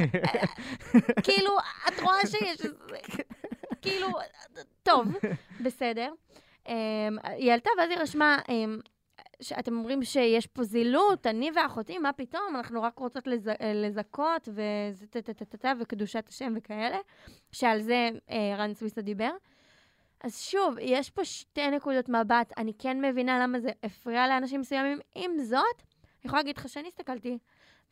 כאילו, 1.24 1.50
את 1.88 2.00
רואה 2.02 2.26
שיש, 2.26 2.60
כאילו, 3.86 4.08
טוב, 4.88 5.06
בסדר. 5.60 6.12
Um, 6.66 6.68
היא 7.24 7.52
עלתה, 7.52 7.70
ואז 7.78 7.90
היא 7.90 7.98
רשמה, 7.98 8.38
um, 8.46 8.88
שאתם 9.40 9.76
אומרים 9.76 10.02
שיש 10.02 10.46
פה 10.46 10.62
זילות, 10.62 11.26
אני 11.26 11.50
ואחותי, 11.54 11.98
מה 11.98 12.12
פתאום, 12.12 12.56
אנחנו 12.56 12.82
רק 12.82 12.98
רוצות 12.98 13.26
לז, 13.26 13.50
לזכות, 13.74 14.48
וזה 14.48 15.72
וקדושת 15.80 16.28
השם 16.28 16.54
וכאלה, 16.56 16.98
שעל 17.52 17.80
זה 17.80 18.10
uh, 18.28 18.32
רן 18.58 18.74
סוויסה 18.74 19.00
דיבר. 19.00 19.30
אז 20.20 20.40
שוב, 20.40 20.74
יש 20.80 21.10
פה 21.10 21.24
שתי 21.24 21.70
נקודות 21.70 22.08
מבט, 22.08 22.52
אני 22.56 22.72
כן 22.78 23.04
מבינה 23.04 23.38
למה 23.42 23.60
זה 23.60 23.70
הפריע 23.82 24.26
לאנשים 24.26 24.60
מסוימים. 24.60 25.00
עם 25.14 25.38
זאת, 25.38 25.82
אני 25.82 26.24
יכולה 26.24 26.42
להגיד 26.42 26.56
לך 26.56 26.68
שאני 26.68 26.88
הסתכלתי, 26.88 27.38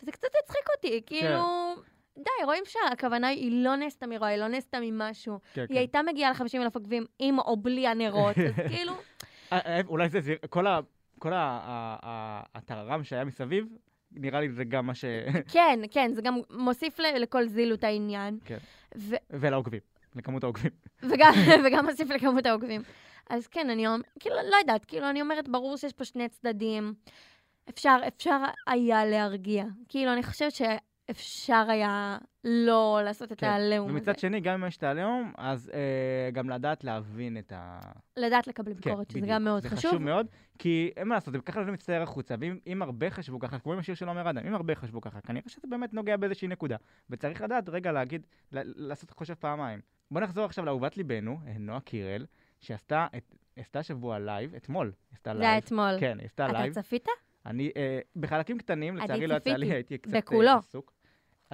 וזה 0.03 0.13
קצת 0.13 0.29
הצחיק 0.43 0.69
אותי, 0.77 1.03
כאילו... 1.07 1.75
די, 2.19 2.45
רואים 2.45 2.63
שהכוונה 2.67 3.29
היא 3.29 3.65
לא 3.65 3.77
נעשתה 3.77 4.07
מרוע, 4.07 4.29
היא 4.29 4.39
לא 4.39 4.49
נעשתה 4.49 4.79
ממשהו. 4.83 5.39
כן, 5.55 5.61
היא 5.61 5.69
כן. 5.69 5.75
הייתה 5.75 6.03
מגיעה 6.03 6.31
ל-50 6.31 6.63
אלף 6.63 6.75
עוקבים 6.75 7.05
עם 7.19 7.39
או 7.39 7.57
בלי 7.57 7.87
הנרות, 7.87 8.37
אז 8.39 8.55
כאילו... 8.71 8.93
אה, 9.53 9.59
אה, 9.67 9.81
אולי 9.87 10.09
זה, 10.09 10.21
זה- 10.21 10.35
כל 10.51 10.67
ה... 10.67 10.81
כל 11.19 11.31
הטררם 12.55 13.05
שהיה 13.05 13.25
מסביב, 13.25 13.67
נראה 14.13 14.41
לי 14.41 14.49
זה 14.53 14.65
גם 14.65 14.87
מה 14.87 14.95
ש... 14.95 15.05
כן, 15.53 15.81
כן, 15.91 16.11
זה 16.15 16.23
גם 16.23 16.39
מוסיף 16.51 16.99
לכל 17.01 17.49
זילות 17.49 17.85
העניין. 17.85 18.39
כן. 18.45 18.59
ו- 18.97 19.17
ולעוקבים, 19.31 19.81
לכמות 20.17 20.45
העוקבים. 20.45 20.71
וגם, 21.11 21.33
וגם 21.67 21.87
מוסיף 21.87 22.11
לכמות 22.11 22.47
העוקבים. 22.47 22.83
אז 23.31 23.47
כן, 23.47 23.71
אני 23.71 23.87
אומרת, 23.87 24.05
כאילו, 24.21 24.37
לא 24.51 24.57
יודעת, 24.57 24.85
כאילו, 24.85 25.11
אני 25.11 25.21
אומרת, 25.21 25.49
ברור 25.49 25.77
שיש 25.77 25.93
פה 25.93 26.05
שני 26.05 26.29
צדדים. 26.29 26.95
אפשר, 27.69 27.97
אפשר 28.09 28.39
היה 28.67 29.05
להרגיע. 29.05 29.65
כאילו, 29.89 30.13
אני 30.13 30.23
חושבת 30.23 30.53
שאפשר 31.07 31.65
היה 31.69 32.19
לא 32.45 33.01
לעשות 33.05 33.33
את 33.33 33.39
כן. 33.39 33.47
העליהום 33.47 33.89
הזה. 33.89 33.99
ומצד 33.99 34.19
שני, 34.19 34.41
גם 34.41 34.63
אם 34.63 34.69
יש 34.69 34.77
את 34.77 34.83
העליהום, 34.83 35.33
אז 35.39 35.71
אה, 35.75 36.31
גם 36.31 36.51
לדעת 36.51 36.85
להבין 36.85 37.39
את 37.39 37.53
ה... 37.57 37.81
לדעת 38.17 38.47
לקבל 38.47 38.73
כן, 38.75 38.81
ביקורת, 38.81 39.11
שזה 39.11 39.19
בדיוק. 39.21 39.35
גם 39.35 39.45
מאוד 39.45 39.63
זה 39.63 39.69
חשוב. 39.69 39.91
חשוב 39.91 40.03
מאוד, 40.03 40.27
כי 40.59 40.91
אין 40.97 41.09
מה 41.09 41.15
לעשות, 41.15 41.33
זה 41.35 41.41
ככה 41.41 41.65
זה 41.65 41.71
מצטייר 41.73 42.03
החוצה, 42.03 42.35
ואם 42.41 42.59
אם 42.67 42.83
הרבה 42.83 43.11
חשבו 43.11 43.39
ככה, 43.39 43.59
כמו 43.59 43.73
עם 43.73 43.79
השיר 43.79 43.95
של 43.95 44.09
עומר 44.09 44.31
אדם, 44.31 44.47
אם 44.47 44.55
הרבה 44.55 44.75
חשבו 44.75 45.01
ככה, 45.01 45.21
כנראה 45.21 45.49
שזה 45.49 45.67
באמת 45.69 45.95
נוגע 45.95 46.17
באיזושהי 46.17 46.49
נקודה. 46.49 46.77
וצריך 47.11 47.43
לדעת, 47.43 47.69
רגע, 47.69 47.93
להגיד, 47.93 48.27
לעשות 48.53 49.11
חושב 49.11 49.35
פעמיים. 49.35 49.81
בוא 50.11 50.21
נחזור 50.21 50.45
עכשיו 50.45 50.65
לאהובת 50.65 50.97
ליבנו, 50.97 51.39
נועה 51.59 51.81
קירל, 51.81 52.27
שעשתה 52.61 53.07
את- 53.17 53.35
עשתה 53.57 53.83
שבוע 53.83 54.19
לייב, 54.19 54.55
אתמול, 54.55 54.93
עשתה 55.13 55.35
זה 55.35 55.41
היה 55.41 55.51
לייב. 55.51 55.65
אתמול. 55.65 55.97
כן, 56.01 56.19
עשתה 56.25 56.45
אתה 56.45 56.53
לייב. 56.53 56.73
צפית? 56.73 57.09
אני, 57.47 57.71
אה, 57.77 57.99
בחלקים 58.17 58.59
קטנים, 58.59 58.97
לצערי 58.97 59.27
לא 59.27 59.35
יצא 59.35 59.51
לי. 59.57 59.73
הייתי 59.73 59.99
קצת 59.99 60.15
אה, 60.15 60.21
בכולו. 60.21 60.51
עסוק. 60.51 60.93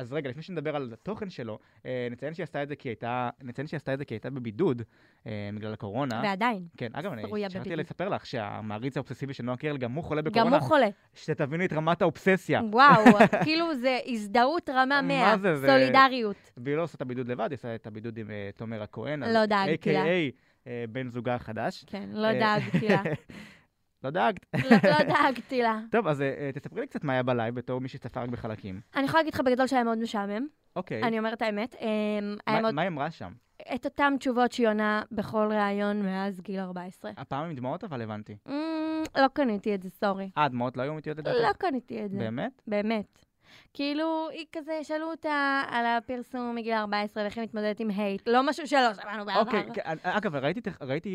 אז 0.01 0.13
רגע, 0.13 0.31
לפני 0.31 0.43
שנדבר 0.43 0.77
על 0.77 0.91
התוכן 0.93 1.31
שלו, 1.31 1.59
אה, 1.87 2.09
נציין 2.11 2.35
שהיא 2.35 2.45
עשתה 2.45 2.63
את 2.63 2.69
זה 2.69 2.77
כי 2.77 2.89
הייתה, 2.89 3.31
נציין 3.43 3.67
שהיא 3.67 3.77
עשתה 3.79 3.95
את 3.95 3.99
זה 3.99 4.05
כי 4.05 4.15
הייתה 4.15 4.31
בבידוד, 4.31 4.83
אה, 5.27 5.51
בגלל 5.55 5.73
הקורונה. 5.73 6.21
ועדיין. 6.25 6.67
כן, 6.77 6.89
אגב, 6.93 7.13
אני 7.13 7.23
שכחתי. 7.51 7.77
לספר 7.77 8.09
לך 8.09 8.27
שהמעריץ 8.27 8.97
האובססיבי 8.97 9.35
של 9.35 9.45
נועה 9.45 9.57
קירל, 9.57 9.77
גם 9.79 9.93
הוא 9.93 10.05
חולה 10.05 10.23
גם 10.23 10.31
בקורונה. 10.33 10.57
הוא 10.59 10.65
חולה. 10.69 10.87
שתבינו 11.15 11.65
את 11.65 11.73
רמת 11.73 12.03
האובססיה. 12.03 12.61
וואו, 12.73 13.05
כאילו 13.45 13.75
זה 13.75 13.99
הזדהות 14.07 14.69
רמה 14.71 14.85
מה 14.87 15.03
100, 15.03 15.39
זה, 15.39 15.57
זה- 15.57 15.67
סולידריות. 15.67 16.53
והיא 16.57 16.77
לא 16.77 16.83
עושה 16.83 16.97
את 16.97 17.03
הבידוד 17.03 17.29
לבד, 17.29 17.49
היא 17.51 17.57
עושה 17.57 17.75
את 17.75 17.87
הבידוד 17.87 18.19
עם 18.19 18.31
אה, 18.31 18.51
תומר 18.57 18.83
הכהן. 18.83 19.23
לא 19.23 19.47
דאגתי 19.47 19.93
לה. 19.93 20.05
A.K.A. 20.05 20.69
בן 20.93 21.09
זוגה 21.09 21.35
החדש. 21.35 21.85
כן, 21.87 22.09
לא 22.13 22.33
דאגתי 22.33 22.89
לה. 22.89 23.03
לא 24.05 24.11
דאגת. 24.11 24.47
לא 24.71 24.77
לא 24.91 25.03
דאגתי 25.03 25.63
לה. 25.63 25.81
טוב, 25.93 26.07
אז 26.07 26.23
אה, 26.23 26.51
תספרי 26.55 26.81
לי 26.81 26.87
קצת 26.87 27.05
מה 27.05 27.13
היה 27.13 27.23
בלייב 27.23 27.55
בתור 27.55 27.81
מי 27.81 27.89
שצפה 27.89 28.23
רק 28.23 28.29
בחלקים. 28.29 28.81
אני 28.97 29.05
יכולה 29.05 29.21
להגיד 29.21 29.35
לך 29.35 29.41
בגדול 29.41 29.67
שהיה 29.67 29.85
מאוד 29.85 29.99
משעמם, 29.99 30.47
אוקיי. 30.77 31.03
אני 31.03 31.19
אומרת 31.19 31.43
האמת. 31.43 31.75
אמ, 31.81 32.37
מה- 32.47 32.61
מאוד... 32.61 32.75
מה 32.75 32.83
היא 32.83 32.89
אמרה 32.89 33.11
שם? 33.11 33.33
את 33.75 33.85
אותן 33.85 34.15
תשובות 34.19 34.53
שהיא 34.53 34.69
עונה 34.69 35.03
בכל 35.13 35.49
ראיון 35.53 36.03
מאז 36.03 36.41
גיל 36.41 36.61
14. 36.61 37.11
הפעם 37.17 37.45
עם 37.51 37.55
דמעות 37.57 37.85
אבל 37.85 38.03
הבנתי. 38.03 38.37
אמ, 38.49 38.53
לא 39.19 39.29
קניתי 39.33 39.75
את 39.75 39.83
זה, 39.83 39.91
sorry. 39.91 40.31
אה, 40.39 40.49
דמעות 40.49 40.77
לא 40.77 40.83
היו 40.83 40.93
אמיתיות 40.93 41.19
לדעתך? 41.19 41.39
לא 41.43 41.53
קניתי 41.53 42.05
את 42.05 42.11
זה. 42.11 42.19
באמת? 42.19 42.63
באמת. 42.67 43.25
כאילו, 43.75 44.29
היא 44.33 44.47
כזה, 44.53 44.73
שאלו 44.83 45.11
אותה 45.11 45.63
על 45.69 45.87
הפרסום 45.87 46.55
מגיל 46.55 46.73
14 46.75 47.23
ואיך 47.23 47.37
היא 47.39 47.45
מתמודדת 47.45 47.81
עם 47.81 47.91
hate. 47.91 48.29
לא 48.29 48.43
משהו 48.49 48.67
שלא 48.67 48.95
שמענו 48.95 49.27
בעבר. 49.27 49.41
אוקיי, 49.41 49.63
כן, 49.75 49.83
אגב, 50.03 50.35
ראיתי, 50.35 50.61
ראיתי 50.81 51.09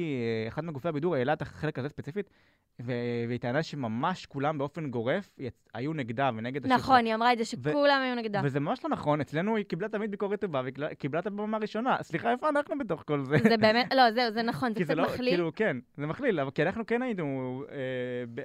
אה, 0.44 0.48
אחד 0.48 0.66
מגופי 0.66 0.88
הבידור 0.88 1.16
העלה 1.16 1.34
את 1.34 1.42
החלק 1.42 1.80
הזה 1.80 1.90
ספציפית, 1.90 2.30
והיא 2.80 3.40
טענה 3.40 3.64
שממש 3.64 4.26
כולם 4.26 4.58
באופן 4.58 4.90
גורף 4.90 5.30
היו 5.74 5.94
נגדה 5.94 6.30
ונגד 6.38 6.66
השיר 6.66 6.78
נכון, 6.78 7.06
היא 7.06 7.16
אמרה 7.16 7.34
את 7.34 7.38
זה 7.38 7.46
שכולם 7.46 8.02
היו 8.06 8.16
נגדה. 8.16 8.42
וזה 8.44 8.60
ממש 8.60 8.80
לא 8.84 8.90
נכון, 8.90 9.22
אצלנו 9.22 9.56
היא 9.56 9.66
קיבלה 9.66 9.90
תמיד 9.90 10.12
ביקורת 10.12 10.42
טובה, 10.42 10.62
והיא 10.62 10.74
קיבלה- 10.98 11.20
את 11.20 11.28
הבמה 11.28 11.58
הראשונה. 11.58 11.98
סליחה, 12.02 12.32
איפה 12.32 12.50
אנחנו 12.50 12.78
בתוך 12.78 13.04
כל 13.08 13.24
זה? 13.24 13.36
זה 13.50 13.58
באמת, 13.58 13.94
לא, 13.94 14.12
זהו, 14.12 14.32
זה 14.32 14.42
נכון, 14.42 14.74
זה 14.74 14.84
קצת 14.84 14.94
לא, 14.94 15.04
מחליק. 15.04 15.34
כאילו, 15.34 15.52
כן, 15.56 15.78
זה 15.98 16.08
מכליל, 16.08 16.40
אבל 16.40 16.52
כי 16.52 16.64
אנחנו 16.64 16.86
כן 16.86 17.02
היינו 17.02 17.64
אה, 17.72 17.76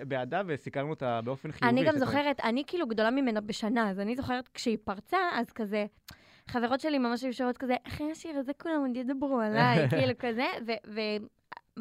בעדה 0.04 0.42
וסיקרנו 0.46 0.90
אותה 0.90 1.20
באופן 1.24 1.52
חיובי. 1.52 1.68
אני 1.68 1.84
גם 1.84 1.98
זוכרת, 1.98 2.40
אני 2.44 2.62
כאילו 2.66 2.86
גדולה 2.86 3.10
ממנה 3.10 3.40
בשנה, 3.40 3.90
אז 3.90 4.00
אני 4.00 4.16
זוכרת 4.16 4.48
כשהיא 4.48 4.78
פרצה, 4.84 5.18
אז 5.32 5.52
כזה, 5.52 5.86
חברות 6.48 6.80
שלי 6.80 6.98
ממש 6.98 7.22
היו 7.24 7.32
שואלות 7.32 7.58
כזה, 7.58 7.74
אחרי 7.88 8.10
השיר 8.10 8.38
הזה 8.38 8.52
כולם 8.62 8.80
עוד 8.86 8.96
ידברו 8.96 9.40
עליי, 9.40 9.88
כאילו 9.90 10.12
כזה, 10.18 10.44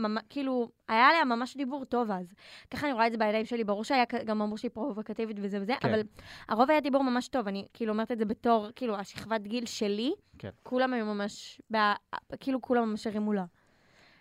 וכאילו, 0.06 0.70
היה 0.88 1.08
עליה 1.08 1.26
ממש 1.26 1.58
דיבור 1.58 1.86
טוב 1.86 2.12
אז. 2.12 2.34
ככה 2.72 2.88
אני 2.88 2.94
רואה 2.94 3.08
את 3.08 3.12
זה 3.12 3.18
בעיניים 3.18 3.46
שלי, 3.46 3.64
ברור 3.64 3.84
שהיה, 3.84 4.04
גם 4.26 4.42
אמרו 4.42 4.58
שהיא 4.58 4.72
פרובוקטיבית 4.74 5.38
וזה 5.42 5.62
וזה, 5.62 5.74
כן. 5.80 5.90
אבל 5.90 6.02
הרוב 6.48 6.70
היה 6.72 6.80
דיבור 6.80 7.04
ממש 7.04 7.28
טוב, 7.28 7.48
אני 7.48 7.66
כאילו 7.74 7.92
אומרת 7.94 8.12
את 8.12 8.18
זה 8.18 8.26
בתור, 8.26 8.68
כאילו, 8.76 8.96
השכבת 8.96 9.42
גיל 9.42 9.66
שלי, 9.66 10.14
כן. 10.38 10.50
כולם 10.64 10.94
היו 10.94 11.06
ממש, 11.06 11.62
בע- 11.70 11.94
כאילו 12.40 12.62
כולם 12.62 12.90
ממש 12.90 13.08
הרימו 13.08 13.34
לה. 13.34 13.46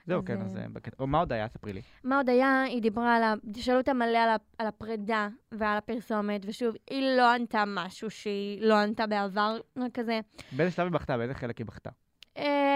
זהו, 0.06 0.24
כן, 0.24 0.40
אה, 0.40 0.44
אז 0.44 0.56
אה, 0.56 0.64
בקטע. 0.72 0.96
או 0.98 1.06
מה 1.06 1.18
עוד 1.18 1.32
היה? 1.32 1.48
ספרי 1.48 1.72
לי. 1.72 1.82
מה 2.04 2.16
עוד 2.16 2.28
היה? 2.28 2.62
היא 2.62 2.82
דיברה 2.82 3.16
על 3.16 3.22
ה... 3.22 3.34
שאלו 3.56 3.78
אותה 3.78 3.92
מלא 3.92 4.18
על, 4.18 4.28
ה... 4.28 4.36
על 4.58 4.66
הפרידה 4.66 5.28
ועל 5.52 5.78
הפרסומת, 5.78 6.40
ושוב, 6.46 6.74
היא 6.90 7.16
לא 7.16 7.32
ענתה 7.34 7.64
משהו 7.66 8.10
שהיא 8.10 8.62
לא 8.62 8.74
ענתה 8.74 9.06
בעבר, 9.06 9.58
כזה. 9.94 10.20
באיזה 10.52 10.70
שלב 10.72 10.84
היא 10.84 10.92
בכתה? 10.92 11.16
באיזה 11.16 11.34
חלק 11.34 11.58
היא 11.58 11.66
בכתה? 11.66 11.90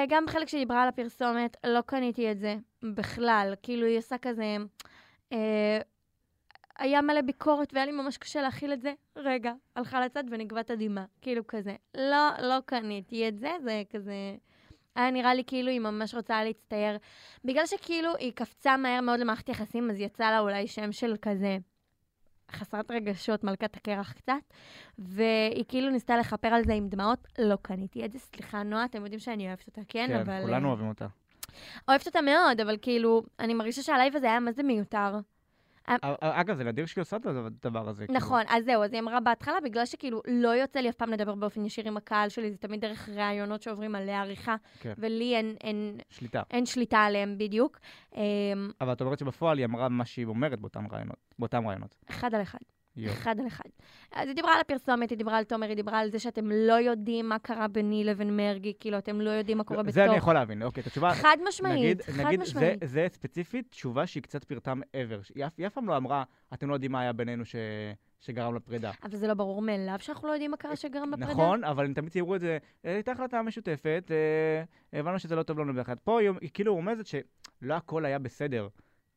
גם 0.09 0.27
בחלק 0.27 0.49
שהיא 0.49 0.61
דיברה 0.61 0.83
על 0.83 0.89
הפרסומת, 0.89 1.57
לא 1.67 1.81
קניתי 1.81 2.31
את 2.31 2.39
זה 2.39 2.57
בכלל. 2.83 3.55
כאילו, 3.63 3.87
היא 3.87 3.99
עושה 3.99 4.19
כזה... 4.19 4.57
אה, 5.33 5.79
היה 6.79 7.03
מלא 7.03 7.21
ביקורת 7.21 7.75
והיה 7.75 7.87
לי 7.87 7.93
ממש 7.93 8.17
קשה 8.17 8.43
להכיל 8.43 8.73
את 8.73 8.83
זה. 8.83 8.93
רגע, 9.17 9.53
הלכה 9.77 10.01
לצד 10.01 10.25
ונגבה 10.31 10.61
הדמעה. 10.69 11.05
כאילו 11.21 11.47
כזה. 11.47 11.77
לא, 11.95 12.29
לא 12.39 12.61
קניתי 12.67 13.29
את 13.29 13.39
זה, 13.39 13.51
זה 13.63 13.83
כזה... 13.91 14.37
היה 14.95 15.11
נראה 15.11 15.35
לי 15.35 15.45
כאילו 15.47 15.71
היא 15.71 15.81
ממש 15.81 16.15
רוצה 16.15 16.45
להצטייר. 16.45 16.99
בגלל 17.45 17.67
שכאילו 17.67 18.17
היא 18.17 18.33
קפצה 18.33 18.77
מהר 18.77 19.01
מאוד 19.01 19.21
למערכת 19.21 19.49
יחסים, 19.49 19.91
אז 19.91 20.01
יצא 20.01 20.31
לה 20.31 20.39
אולי 20.39 20.67
שם 20.67 20.93
של 20.93 21.17
כזה 21.23 21.59
חסרת 22.53 22.91
רגשות, 22.91 23.45
מלכת 23.45 23.77
הקרח 23.77 24.13
קצת, 24.13 24.33
והיא 24.99 25.65
כאילו 25.69 25.91
ניסתה 25.91 26.17
לכפר 26.17 26.49
על 26.49 26.65
זה 26.65 26.73
עם 26.73 26.89
דמעות, 26.89 27.27
לא 27.39 27.57
קניתי 27.63 28.05
את 28.05 28.13
זה. 28.13 28.19
סליחה, 28.19 28.63
נועה, 28.63 28.85
אתם 28.85 29.03
יודעים 29.03 29.21
שאני 29.21 29.49
אוהבת 29.49 29.67
אותה, 29.67 29.81
כן? 29.89 30.17
אבל... 30.21 30.43
כולנו 30.43 30.67
אה, 30.67 30.71
אוהבים 30.71 30.89
אותה. 30.89 31.07
אוהבת 31.89 32.07
אותה 32.07 32.21
מאוד, 32.21 32.61
אבל 32.61 32.77
כאילו, 32.83 33.23
אני 33.39 33.55
מרגישה 33.55 33.83
שהלייב 33.83 34.17
הזה 34.17 34.27
היה 34.27 34.41
מה 34.41 34.53
זה 34.53 34.63
מיותר. 34.63 35.19
א- 35.87 35.93
א- 36.03 36.17
אגב, 36.21 36.57
זה 36.57 36.65
נדיר 36.65 36.87
שהיא 36.87 37.03
עושה 37.03 37.17
את 37.17 37.27
הדבר 37.27 37.89
הזה. 37.89 38.07
כאילו. 38.07 38.19
נכון, 38.19 38.43
אז 38.49 38.65
זהו, 38.65 38.83
אז 38.85 38.93
היא 38.93 39.01
אמרה 39.01 39.21
בהתחלה, 39.21 39.61
בגלל 39.65 39.87
שכאילו 39.87 40.23
לא 40.29 40.49
יוצא 40.49 40.81
לי 40.81 40.89
אף 40.89 40.95
פעם 40.95 41.11
לדבר 41.11 41.35
באופן 41.35 41.65
ישיר 41.65 41.89
עם 41.89 41.97
הקהל 41.97 42.29
שלי, 42.29 42.51
זה 42.51 42.57
תמיד 42.57 42.81
דרך 42.81 43.09
ראיונות 43.09 43.63
שעוברים 43.63 43.95
עליה 43.95 44.21
עריכה, 44.21 44.57
כן. 44.81 44.93
ולי 44.99 45.37
אין, 45.37 45.57
שליטה. 46.11 46.43
עליהם 47.07 47.39
בדיוק. 47.39 47.79
אמ, 48.15 48.21
אבל 48.81 48.93
את 48.93 49.01
אומרת 49.01 49.19
שבפועל 49.19 49.59
היא 49.59 49.65
אמרה 49.67 49.89
מה 49.89 50.05
שהיא 50.05 50.27
אומרת 50.27 50.59
באותם 51.39 51.67
רעיונות. 51.67 51.95
אחד 52.11 52.35
על 52.35 52.43
אחד. 52.43 52.59
יופי. 52.97 53.19
אחד 53.19 53.41
על 53.41 53.47
אחד. 53.47 53.65
אז 54.13 54.29
היא 54.29 54.37
דיברה 54.37 54.55
על 54.55 54.61
הפרסומת, 54.61 55.11
היא 55.11 55.19
דיברה 55.19 55.39
על 55.39 55.45
תומר, 55.45 55.67
היא 55.67 55.77
דיברה 55.77 55.99
על 55.99 56.11
זה 56.11 56.19
שאתם 56.19 56.51
לא 56.51 56.73
יודעים 56.73 57.29
מה 57.29 57.39
קרה 57.39 57.69
ביני 57.69 58.05
לבין 58.05 58.37
מרגי, 58.37 58.73
כאילו, 58.81 58.99
אתם 58.99 59.21
לא 59.21 59.31
יודעים 59.31 59.59
מה 59.59 59.65
קורה 59.65 59.83
בתוך. 59.83 59.95
זה 59.95 60.05
אני 60.05 60.17
יכול 60.17 60.35
להבין, 60.35 60.63
אוקיי, 60.63 60.81
את 60.81 60.87
התשובה... 60.87 61.15
חד 61.15 61.37
משמעית, 61.49 61.77
נגיד, 61.79 62.03
חד 62.03 62.25
נגיד 62.27 62.41
משמעית. 62.41 62.81
זה, 62.81 62.87
זה 62.87 63.07
ספציפית 63.11 63.71
תשובה 63.71 64.07
שהיא 64.07 64.23
קצת 64.23 64.45
פירטה 64.45 64.75
מעבר. 64.75 65.21
היא 65.35 65.67
אף, 65.67 65.73
פעם 65.75 65.89
לא 65.89 65.97
אמרה, 65.97 66.25
אתם 66.55 66.69
לא 66.69 66.75
יודעים 66.75 66.93
מה 66.93 67.01
היה 67.01 67.13
בינינו 67.13 67.45
ש, 67.45 67.55
שגרם 68.21 68.55
לפרידה. 68.55 68.91
אבל 69.03 69.17
זה 69.17 69.27
לא 69.27 69.35
ברור 69.35 69.63
מאליו 69.63 69.97
שאנחנו 69.99 70.29
לא 70.29 70.33
יודעים 70.33 70.51
מה 70.51 70.57
קרה 70.57 70.77
שגרם 70.77 71.11
בפרידה? 71.11 71.33
נכון, 71.33 71.65
אבל 71.65 71.85
הם 71.85 71.95
תמיד 71.95 72.13
ציירו 72.13 72.35
את 72.35 72.41
זה, 72.41 72.59
"אה, 72.85 72.95
הייתה 72.95 73.13
החלטה 73.13 73.43
משותפת, 73.43 74.11
אה, 74.11 74.99
הבנו 75.01 75.19
שזה 75.19 75.37
לא 75.37 75.43
טוב 75.43 75.59
לנו 75.59 75.75
ביחד. 75.75 75.97
פה 76.01 76.21
היא 76.21 76.51
כאילו 76.55 76.75
רומזת 76.75 77.07
שלא 77.07 77.75
הכל 77.75 78.05
היה 78.05 78.19
בסדר. 78.19 78.69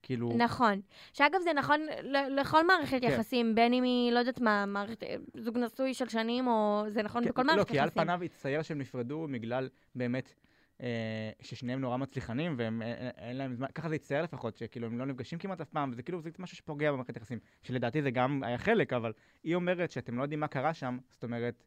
כאילו, 0.06 0.34
נכון. 0.38 0.82
שאגב, 1.14 1.40
זה 1.44 1.54
נכון 1.54 1.82
לכל 2.30 2.68
מערכת 2.68 3.02
כן. 3.02 3.08
יחסים, 3.08 3.56
בין 3.56 3.74
אם 3.74 3.84
היא, 3.84 4.12
לא 4.12 4.20
יודעת 4.20 4.42
מה, 4.42 4.66
מערכת, 4.66 5.04
זוג 5.34 5.58
נשוי 5.58 5.94
של 5.94 6.10
שנים, 6.10 6.48
או 6.48 6.84
זה 6.88 7.04
נכון 7.04 7.24
כן, 7.24 7.30
בכל 7.30 7.42
לא, 7.42 7.48
מערכת 7.48 7.72
כי 7.72 7.80
על 7.80 7.88
יחסים. 7.88 8.04
פניו 8.04 8.24
הצטייר 8.24 8.62
שהם 8.62 8.78
נפרדו 8.78 9.28
בגלל 9.32 9.70
באמת 9.96 10.34
אה, 10.82 11.32
ששניהם 11.42 11.82
נורא 11.82 11.98
מצליחנים, 11.98 12.56
והם 12.58 12.82
אה, 12.82 12.88
אה, 12.88 13.10
אין 13.18 13.38
להם 13.38 13.54
זמן, 13.54 13.68
ככה 13.76 13.90
זה 13.90 13.96
הצטייר 13.96 14.24
לפחות, 14.24 14.58
שכאילו 14.58 14.88
הם 14.88 14.98
לא 14.98 15.06
נפגשים 15.06 15.40
כמעט 15.40 15.62
אף 15.62 15.70
פעם, 15.70 15.92
וזה 15.92 16.04
כאילו, 16.04 16.22
זה 16.22 16.30
משהו 16.40 16.58
שפוגע 16.58 16.92
במערכת 16.92 17.18
יחסים, 17.18 17.40
שלדעתי 17.64 18.02
זה 18.02 18.12
גם 18.12 18.44
היה 18.44 18.58
חלק, 18.58 18.94
אבל 18.94 19.14
היא 19.44 19.56
אומרת 19.56 19.92
שאתם 19.92 20.18
לא 20.18 20.24
יודעים 20.24 20.40
מה 20.40 20.48
קרה 20.48 20.74
שם, 20.74 20.98
זאת 21.10 21.24
אומרת, 21.24 21.64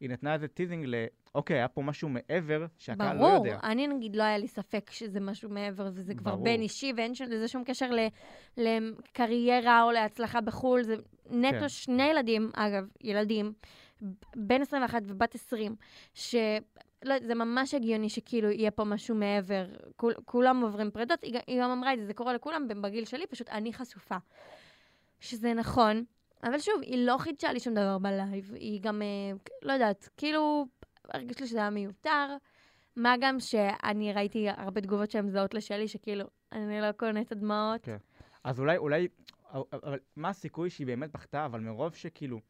היא 0.00 0.10
נתנה 0.10 0.34
איזה 0.34 0.48
teasing 0.48 0.84
ל... 0.88 0.94
אוקיי, 1.34 1.56
היה 1.56 1.68
פה 1.68 1.82
משהו 1.82 2.08
מעבר 2.08 2.66
שהקהל 2.78 3.16
לא 3.16 3.22
ברור, 3.22 3.46
יודע. 3.46 3.58
אני 3.62 3.86
נגיד 3.86 4.16
לא 4.16 4.22
היה 4.22 4.38
לי 4.38 4.48
ספק 4.48 4.90
שזה 4.90 5.20
משהו 5.20 5.50
מעבר, 5.50 5.88
וזה 5.94 6.14
כבר 6.14 6.30
ברור. 6.30 6.44
בין 6.44 6.60
אישי, 6.60 6.92
ואין 6.96 7.14
ש- 7.14 7.20
לזה 7.22 7.48
שום 7.48 7.64
קשר 7.64 7.90
ל- 7.90 8.06
לקריירה 8.56 9.82
או 9.82 9.90
להצלחה 9.90 10.40
בחו"ל, 10.40 10.82
זה 10.82 10.94
נטו 11.30 11.58
כן. 11.60 11.68
שני 11.68 12.02
ילדים, 12.02 12.50
אגב, 12.54 12.84
ילדים, 13.00 13.52
בן 14.36 14.62
21 14.62 15.02
ובת 15.06 15.34
20, 15.34 15.76
ש... 16.14 16.34
לא, 17.04 17.14
זה 17.26 17.34
ממש 17.34 17.74
הגיוני 17.74 18.08
שכאילו 18.08 18.50
יהיה 18.50 18.70
פה 18.70 18.84
משהו 18.84 19.14
מעבר. 19.14 19.66
כול, 19.96 20.14
כולם 20.24 20.60
עוברים 20.62 20.90
ג- 21.32 21.38
היא 21.46 21.62
גם 21.62 21.70
אמרה 21.70 21.94
את 21.94 21.98
זה, 21.98 22.06
זה 22.06 22.14
קורה 22.14 22.32
לכולם 22.34 22.68
בגיל 22.82 23.04
שלי, 23.04 23.26
פשוט 23.26 23.48
אני 23.48 23.72
חשופה. 23.72 24.16
שזה 25.20 25.54
נכון, 25.54 26.04
אבל 26.42 26.58
שוב, 26.58 26.74
היא 26.82 27.06
לא 27.06 27.16
חידשה 27.18 27.52
לי 27.52 27.60
שום 27.60 27.74
דבר 27.74 27.98
בלייב, 27.98 28.54
היא 28.54 28.80
גם, 28.82 29.02
אה, 29.02 29.36
לא 29.62 29.72
יודעת, 29.72 30.08
כאילו, 30.16 30.66
הרגיש 31.08 31.40
לי 31.40 31.46
שזה 31.46 31.58
היה 31.58 31.70
מיותר. 31.70 32.36
מה 32.96 33.14
גם 33.20 33.40
שאני 33.40 34.12
ראיתי 34.12 34.48
הרבה 34.56 34.80
תגובות 34.80 35.10
שהן 35.10 35.28
זהות 35.28 35.54
לשלי, 35.54 35.88
שכאילו, 35.88 36.24
אני 36.52 36.80
לא 36.80 36.92
קונה 36.92 37.20
את 37.20 37.32
הדמעות. 37.32 37.80
כן. 37.82 37.96
אז 38.44 38.60
אולי, 38.60 38.76
אולי, 38.76 39.08
אבל 39.52 39.98
מה 40.16 40.28
הסיכוי 40.28 40.70
שהיא 40.70 40.86
באמת 40.86 41.12
בכתה, 41.12 41.44
אבל 41.44 41.60
מרוב 41.60 41.94
שכאילו, 41.94 42.40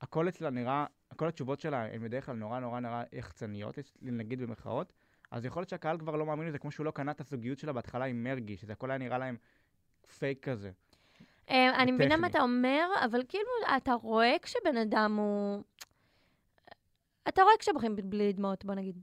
הכל 0.00 0.28
אצלה 0.28 0.50
נראה, 0.50 0.86
כל 1.16 1.28
התשובות 1.28 1.60
שלה 1.60 1.84
הן 1.84 2.04
בדרך 2.04 2.26
כלל 2.26 2.36
נורא 2.36 2.60
נורא 2.60 2.80
נורא 2.80 3.02
יחצניות, 3.12 3.78
נגיד 4.02 4.42
במרכאות, 4.42 4.92
אז 5.30 5.44
יכול 5.44 5.60
להיות 5.60 5.68
שהקהל 5.68 5.98
כבר 5.98 6.16
לא 6.16 6.26
מאמין 6.26 6.48
לזה, 6.48 6.58
כמו 6.58 6.70
שהוא 6.70 6.86
לא 6.86 6.90
קנה 6.90 7.10
את 7.10 7.20
הזוגיות 7.20 7.58
שלה 7.58 7.72
בהתחלה 7.72 8.04
עם 8.04 8.24
מרגי, 8.24 8.56
שזה 8.56 8.72
הכל 8.72 8.90
היה 8.90 8.98
נראה 8.98 9.18
להם 9.18 9.36
פייק 10.18 10.48
כזה. 10.48 10.70
אה, 11.50 11.82
אני 11.82 11.92
מבינה. 11.92 12.16
מה 12.16 12.26
אתה 12.26 12.42
אומר, 12.42 12.86
אבל 13.04 13.22
כאילו, 13.28 13.44
אתה 13.76 13.92
רואה 13.92 14.36
כשבן 14.42 14.76
אדם 14.76 15.16
הוא... 15.16 15.62
אתה 17.28 17.42
רואה 17.42 17.54
כשבוכים 17.58 17.96
בלי 18.04 18.32
דמעות, 18.32 18.64
בוא 18.64 18.74
נגיד. 18.74 18.96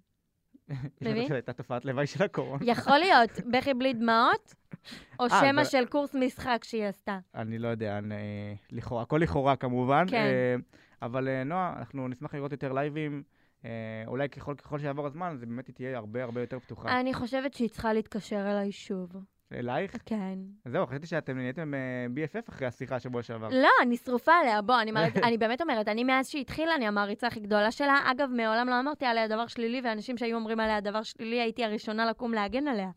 מבין? 1.01 1.27
זו 1.27 1.33
הייתה 1.33 1.53
תופעת 1.53 1.85
לוואי 1.85 2.07
של 2.07 2.23
הקורונה. 2.23 2.65
יכול 2.65 2.97
להיות 2.97 3.29
בכי 3.51 3.73
בלי 3.73 3.93
דמעות, 3.93 4.55
או 5.19 5.25
אה, 5.25 5.63
זה- 5.63 5.65
של 5.65 5.85
קורס 5.85 6.15
משחק 6.15 6.63
שהיא 6.63 6.85
עשתה. 6.85 7.19
אני 7.35 7.59
לא 7.59 7.67
יודע, 7.67 7.99
לכאורה, 8.71 9.01
הכל 9.01 9.17
לכאורה 9.23 9.55
כמובן. 9.55 10.05
כן. 10.09 10.15
אה, 10.15 10.55
אבל 11.01 11.43
נועה, 11.43 11.73
אנחנו 11.79 12.07
נשמח 12.07 12.33
לראות 12.35 12.51
יותר 12.51 12.73
לייבים. 12.73 13.23
אולי 14.07 14.29
ככל, 14.29 14.55
ככל 14.55 14.79
שיעבור 14.79 15.07
הזמן, 15.07 15.35
זה 15.39 15.45
באמת 15.45 15.69
תהיה 15.69 15.97
הרבה 15.97 16.23
הרבה 16.23 16.41
יותר 16.41 16.59
פתוחה. 16.59 16.99
אני 16.99 17.13
חושבת 17.13 17.53
שהיא 17.53 17.69
צריכה 17.69 17.93
להתקשר 17.93 18.51
אליי 18.51 18.71
שוב. 18.71 19.09
אלייך? 19.53 19.95
כן. 20.05 20.39
זהו, 20.65 20.87
חשבתי 20.87 21.07
שאתם 21.07 21.37
נהייתם 21.37 21.73
אה, 21.73 21.79
BFF 22.15 22.49
אחרי 22.49 22.67
השיחה 22.67 22.99
שבוע 22.99 23.23
שעבר. 23.23 23.49
לא, 23.49 23.69
אני 23.81 23.97
שרופה 23.97 24.31
עליה, 24.33 24.61
בוא, 24.61 24.81
אני, 24.81 24.91
אומרת, 24.91 25.17
אני 25.27 25.37
באמת 25.37 25.61
אומרת, 25.61 25.87
אני 25.87 26.03
מאז 26.03 26.27
שהיא 26.27 26.41
התחילה, 26.41 26.75
אני 26.75 26.87
המעריצה 26.87 27.27
הכי 27.27 27.39
גדולה 27.39 27.71
שלה. 27.71 27.99
אגב, 28.11 28.29
מעולם 28.29 28.69
לא 28.69 28.79
אמרתי 28.79 29.05
עליה 29.05 29.27
דבר 29.27 29.47
שלילי, 29.47 29.81
ואנשים 29.83 30.17
שהיו 30.17 30.35
אומרים 30.37 30.59
עליה 30.59 30.81
דבר 30.81 31.03
שלילי, 31.03 31.41
הייתי 31.41 31.65
הראשונה 31.65 32.05
לקום 32.05 32.33
להגן 32.33 32.67
עליה. 32.67 32.89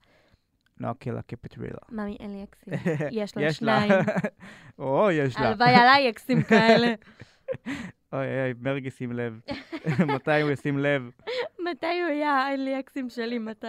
נועה 0.81 0.95
קילה, 0.95 1.21
keep 1.21 1.51
it 1.51 1.59
real. 1.59 1.79
ממי, 1.91 2.17
אין 2.21 2.33
לי 2.33 2.45
אקסים. 2.45 2.75
יש 3.21 3.37
לה 3.37 3.43
יש 3.43 3.63
לה. 3.63 3.81
שניים. 3.81 4.05
או, 4.79 5.11
יש 5.11 5.37
לה. 5.37 5.49
הלוואי 5.49 5.75
עליי 5.75 6.11
אקסים 6.11 6.43
כאלה. 6.43 6.95
אוי, 8.13 8.43
אוי, 8.43 8.55
מרגי, 8.61 8.91
שים 8.91 9.13
לב. 9.13 9.41
מתי 10.07 10.41
הוא 10.41 10.51
ישים 10.51 10.79
לב? 10.79 11.11
מתי 11.71 12.01
הוא 12.03 12.11
יהיה? 12.11 12.49
אין 12.51 12.65
לי 12.65 12.79
אקסים 12.81 13.09
שלי, 13.09 13.39
מתי? 13.39 13.67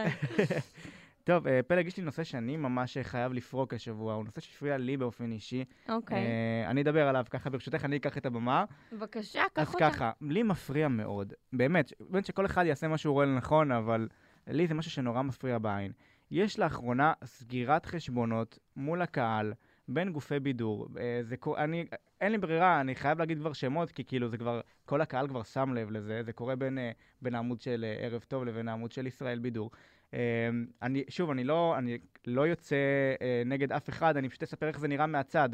טוב, 1.26 1.48
אה, 1.48 1.60
פלג, 1.68 1.88
יש 1.88 1.98
לי 1.98 2.04
נושא 2.04 2.24
שאני 2.24 2.58
ממש 2.58 2.98
חייב 3.02 3.34
לפרוק 3.34 3.74
השבוע, 3.74 4.14
הוא 4.14 4.26
נושא 4.26 4.42
שהפריע 4.42 4.78
לי 4.78 4.98
באופן 4.98 5.32
אישי. 5.32 5.64
אוקיי. 5.90 6.18
אה, 6.18 6.70
אני 6.70 6.82
אדבר 6.82 7.08
עליו 7.08 7.26
ככה, 7.30 7.50
ברשותך, 7.50 7.86
אני 7.86 7.98
אקח 7.98 8.18
את 8.18 8.26
הבמה. 8.26 8.66
בבקשה, 8.92 9.42
אז 9.42 9.50
קח 9.54 9.74
אותה. 9.74 9.92
ככה, 9.92 10.12
לי 10.22 10.44
מפריע 10.44 10.88
מאוד, 10.88 11.34
באמת, 11.54 11.94
באמת 12.00 12.26
שכל 12.26 12.46
אחד 12.46 12.66
יעשה 12.66 12.88
מה 12.88 12.98
שהוא 12.98 13.14
רואה 13.14 13.26
לנכון, 13.26 13.72
אבל 13.72 14.08
לי 14.48 14.68
זה 14.68 14.74
משהו 14.74 14.92
שנורא 14.92 15.22
מפריע 15.22 15.58
בעין. 15.58 15.92
יש 16.32 16.60
לאחרונה 16.60 17.14
סגירת 17.24 17.86
חשבונות 17.86 18.60
מול 18.76 19.02
הקהל 19.02 19.54
בין 19.88 20.12
גופי 20.12 20.40
בידור. 20.40 20.88
אה, 21.00 21.20
זה 21.24 21.36
אני, 21.58 21.86
אין 22.22 22.32
לי 22.32 22.38
ברירה, 22.38 22.82
אני 22.82 22.96
חייב 22.96 23.20
להגיד 23.20 23.38
כבר 23.40 23.54
שמות, 23.54 23.92
כי 23.92 24.04
כאילו 24.04 24.28
זה 24.30 24.38
כבר, 24.38 24.62
כל 24.86 25.02
הקהל 25.02 25.28
כבר 25.28 25.44
שם 25.44 25.74
לב 25.74 25.92
לזה, 25.92 26.24
זה 26.24 26.34
קורה 26.34 26.56
בין, 26.56 26.78
אה, 26.78 26.92
בין 27.22 27.36
העמוד 27.36 27.62
של 27.62 27.86
אה, 27.88 28.06
ערב 28.06 28.26
טוב 28.28 28.46
לבין 28.46 28.68
העמוד 28.68 28.92
של 28.92 29.08
ישראל 29.08 29.40
בידור. 29.40 29.72
אה, 30.16 30.50
אני, 30.82 31.04
שוב, 31.10 31.30
אני 31.30 31.44
לא, 31.44 31.76
אני 31.78 31.98
לא 32.28 32.48
יוצא 32.48 32.76
אה, 33.22 33.44
נגד 33.46 33.72
אף 33.72 33.90
אחד, 33.90 34.18
אני 34.18 34.30
פשוט 34.30 34.44
אספר 34.44 34.68
איך 34.68 34.80
זה 34.80 34.88
נראה 34.88 35.08
מהצד. 35.08 35.50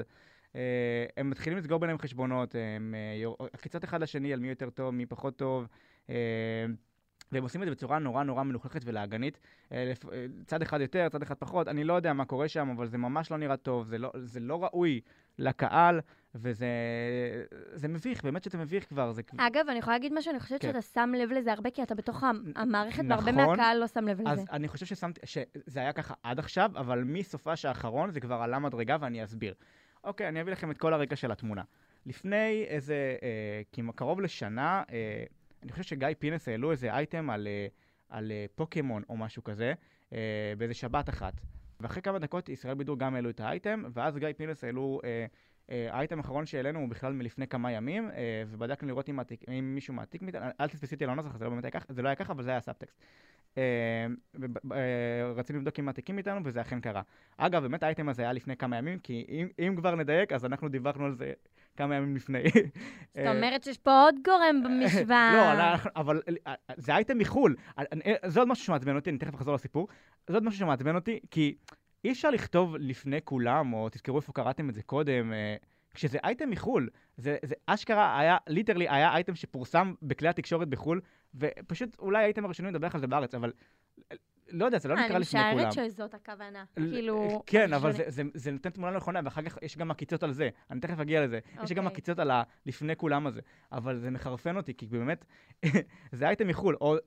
אה, 0.56 1.06
הם 1.18 1.30
מתחילים 1.30 1.60
לסגור 1.60 1.80
ביניהם 1.80 1.98
חשבונות, 2.00 2.56
הם 2.76 2.96
אה, 2.98 3.46
עקיצות 3.54 3.84
אחד 3.84 4.02
לשני 4.02 4.34
על 4.34 4.40
מי 4.40 4.50
יותר 4.50 4.70
טוב, 4.70 4.90
מי 4.94 5.06
פחות 5.06 5.36
טוב, 5.36 5.68
והם 7.32 7.44
עושים 7.44 7.62
את 7.62 7.68
זה 7.68 7.72
בצורה 7.72 8.00
נורא 8.00 8.24
נורא 8.24 8.44
מלוכלכת 8.44 8.82
אה, 9.72 9.94
צד 10.46 10.62
אחד 10.62 10.82
יותר, 10.82 11.10
צד 11.10 11.22
אחד 11.22 11.36
פחות, 11.36 11.68
אני 11.68 11.84
לא 11.84 11.94
יודע 11.94 12.14
מה 12.14 12.26
קורה 12.26 12.48
שם, 12.48 12.70
אבל 12.70 12.88
זה 12.88 12.98
ממש 12.98 13.32
לא 13.32 13.38
נראה 13.38 13.58
טוב, 13.58 13.86
זה 13.86 13.98
לא, 13.98 14.12
זה 14.16 14.40
לא 14.40 14.64
ראוי 14.64 15.02
לקהל, 15.40 16.00
וזה 16.36 16.68
זה 17.74 17.88
מביך, 17.88 18.24
באמת 18.24 18.44
שזה 18.44 18.58
מביך 18.58 18.90
כבר. 18.90 19.12
זה... 19.12 19.22
אגב, 19.38 19.66
אני 19.70 19.80
יכולה 19.80 19.96
להגיד 19.96 20.14
משהו, 20.14 20.32
אני 20.32 20.40
חושבת 20.40 20.62
כן. 20.62 20.68
שאתה 20.68 20.82
שם 20.82 21.12
לב 21.18 21.32
לזה 21.32 21.52
הרבה, 21.54 21.70
כי 21.70 21.84
אתה 21.84 21.96
בתוך 21.96 22.24
המ- 22.24 22.52
המערכת, 22.56 23.04
והרבה 23.10 23.32
נכון. 23.32 23.48
מהקהל 23.60 23.78
לא 23.78 23.88
שם 23.88 24.08
לב 24.08 24.22
אז 24.28 24.40
לזה. 24.40 24.52
אני 24.52 24.68
חושב 24.68 24.86
ששמתי, 24.86 25.20
שזה 25.24 25.80
היה 25.80 25.94
ככה 25.94 26.14
עד 26.24 26.40
עכשיו, 26.40 26.72
אבל 26.76 27.04
מסופש 27.04 27.66
האחרון 27.66 28.12
זה 28.12 28.20
כבר 28.20 28.36
עלה 28.36 28.60
מדרגה 28.60 28.98
ואני 29.02 29.24
אסביר. 29.24 29.54
אוקיי, 30.04 30.28
אני 30.28 30.42
אביא 30.42 30.52
לכם 30.52 30.72
את 30.72 30.78
כל 30.78 30.94
הרקע 30.94 31.16
של 31.16 31.32
התמונה. 31.32 31.64
לפני 32.06 32.66
איזה, 32.68 33.16
אה, 33.24 33.62
כמעט 33.72 33.96
קרוב 33.96 34.22
לשנה, 34.22 34.84
אה, 34.92 35.24
אני 35.64 35.72
חושב 35.72 35.84
שגיא 35.84 36.08
פינס 36.20 36.48
העלו 36.48 36.72
איזה 36.72 36.94
אייטם 36.94 37.30
על, 37.30 37.48
אה, 37.48 37.68
על 38.10 38.32
אה, 38.32 38.46
פוקימון 38.56 39.04
או 39.10 39.18
משהו 39.18 39.44
כזה, 39.44 39.74
אה, 40.14 40.18
באיזה 40.58 40.74
שבת 40.74 41.10
אחת. 41.10 41.34
ואחרי 41.80 42.02
כמה 42.02 42.20
דקות 42.20 42.50
ישראל 42.50 42.74
בידור 42.74 43.00
גם 43.00 43.16
העלו 43.16 43.30
את 43.30 43.40
האייטם, 43.40 43.84
ואז 43.94 44.18
גיא 44.18 44.28
פינס 44.38 44.64
העלו... 44.64 45.00
אה, 45.04 45.26
האייטם 45.92 46.18
האחרון 46.18 46.46
שהעלינו 46.46 46.80
הוא 46.80 46.90
בכלל 46.90 47.14
מלפני 47.14 47.48
כמה 47.48 47.72
ימים, 47.72 48.10
אה, 48.10 48.44
ובדקנו 48.48 48.88
לראות 48.88 49.10
אם, 49.10 49.20
התיק, 49.20 49.44
אם 49.50 49.72
מישהו 49.76 49.94
מעתיק 49.94 50.22
מאיתנו, 50.22 50.46
אל 50.62 50.68
תתפסי 50.68 50.96
אותי 50.96 51.04
על 51.04 51.10
הנוסח, 51.10 51.38
זה 51.38 51.46
לא 51.46 51.50
באמת 51.50 51.64
היה 51.64 51.72
ככה, 51.72 51.86
זה 51.90 52.02
לא 52.02 52.08
היה 52.08 52.16
ככה, 52.16 52.34
אבל 52.34 52.44
זה 52.44 52.50
היה 52.50 52.58
הסאבטקסט. 52.58 52.98
אה, 53.58 53.64
אה, 54.72 55.32
רצינו 55.36 55.60
לבדוק 55.60 55.80
אם 55.80 55.86
מעתיקים 55.86 56.18
איתנו, 56.18 56.42
וזה 56.44 56.62
אכן 56.62 56.80
קרה. 56.80 57.02
אגב, 57.38 57.62
באמת 57.62 57.84
האייטם 57.84 58.10
הזה 58.10 58.22
היה 58.22 58.34
לפני 58.34 58.58
כמה 58.58 58.78
ימים, 58.78 59.00
כי 59.00 59.26
אם, 59.30 59.48
אם 59.60 59.76
כבר 59.78 59.96
נדייק, 59.96 60.34
אז 60.34 60.46
אנחנו 60.46 60.70
דיווחנו 60.70 61.06
על 61.06 61.14
זה 61.14 61.34
כמה 61.78 61.96
ימים 61.96 62.16
לפני. 62.16 62.44
זאת 63.14 63.28
אומרת 63.36 63.64
שיש 63.64 63.78
פה 63.78 64.02
עוד 64.02 64.16
גורם 64.26 64.64
במשוואה. 64.64 65.54
לא, 65.86 65.92
אבל 65.96 66.22
זה 66.78 66.96
אייטם 66.96 67.18
מחו"ל. 67.18 67.56
זה 68.26 68.40
עוד 68.40 68.48
משהו 68.48 68.66
שמעצבן 68.66 68.96
אותי, 68.96 69.10
אני 69.10 69.18
תכף 69.18 69.36
אחזור 69.36 69.54
לסיפור. 69.54 69.88
זה 70.28 70.34
עוד 70.34 70.44
משהו 70.44 70.60
שמעצבן 70.60 70.96
אותי, 70.96 71.20
כי 71.32 71.56
אי 72.04 72.12
אפשר 72.12 72.30
לכתוב 72.30 72.76
לפני 72.80 73.20
כולם, 73.24 73.74
או 73.74 73.90
תזכרו 73.90 74.18
איפה 74.18 74.34
קראתם 74.34 74.70
את 74.70 74.76
זה 74.76 74.84
קודם, 74.84 75.34
אה, 75.34 75.56
כשזה 75.94 76.18
אייטם 76.24 76.50
מחו"ל. 76.50 76.90
זה, 77.18 77.38
זה 77.44 77.56
אשכרה 77.66 78.20
היה, 78.20 78.38
ליטרלי, 78.48 78.90
היה 78.90 79.14
אייטם 79.14 79.36
שפורסם 79.36 79.94
בכלי 80.02 80.28
התקשורת 80.28 80.68
בחו"ל, 80.68 81.02
ופשוט 81.36 82.00
אולי 82.00 82.24
הייתם 82.24 82.46
הראשונים 82.46 82.74
לדבר 82.74 82.88
על 82.94 83.00
זה 83.00 83.08
בארץ, 83.08 83.36
אבל 83.36 83.52
לא 84.52 84.66
יודע, 84.66 84.80
זה 84.80 84.90
לא 84.90 84.96
נקרא 84.96 85.18
לפני 85.18 85.40
כולם. 85.40 85.60
אני 85.60 85.68
משערת 85.68 85.92
שזאת 85.92 86.14
הכוונה. 86.14 86.64
כאילו... 86.76 87.44
כן, 87.46 87.74
אבל. 87.74 87.92
זה, 88.34 88.52
נותן 88.52 88.70
תמונה 88.70 88.98
נכונה, 88.98 89.20
ואחר 89.24 89.42
כך 89.42 89.58
יש 89.62 89.78
גם 89.78 89.92
עקיצות 89.92 90.24
על 90.24 90.32
זה. 90.32 90.50
אני 90.72 90.80
תכף 90.80 91.00
אגיע 91.00 91.26
לזה. 91.26 91.40
יש 91.64 91.72
גם 91.72 91.86
אוקיי. 91.86 91.86
עקיצות 91.86 92.20
על 92.20 92.32
הלפני 92.32 92.96
כולם 92.96 93.28
הזה. 93.28 93.42
אבל 93.72 93.98
זה 93.98 94.10
מחרפן 94.12 94.58
אותי, 94.58 94.74
כי 94.74 94.86
באמת, 94.86 95.26
זה 96.12 96.28
אייטם 96.28 96.48
מחו"ל. 96.48 96.76
או, 96.82 96.98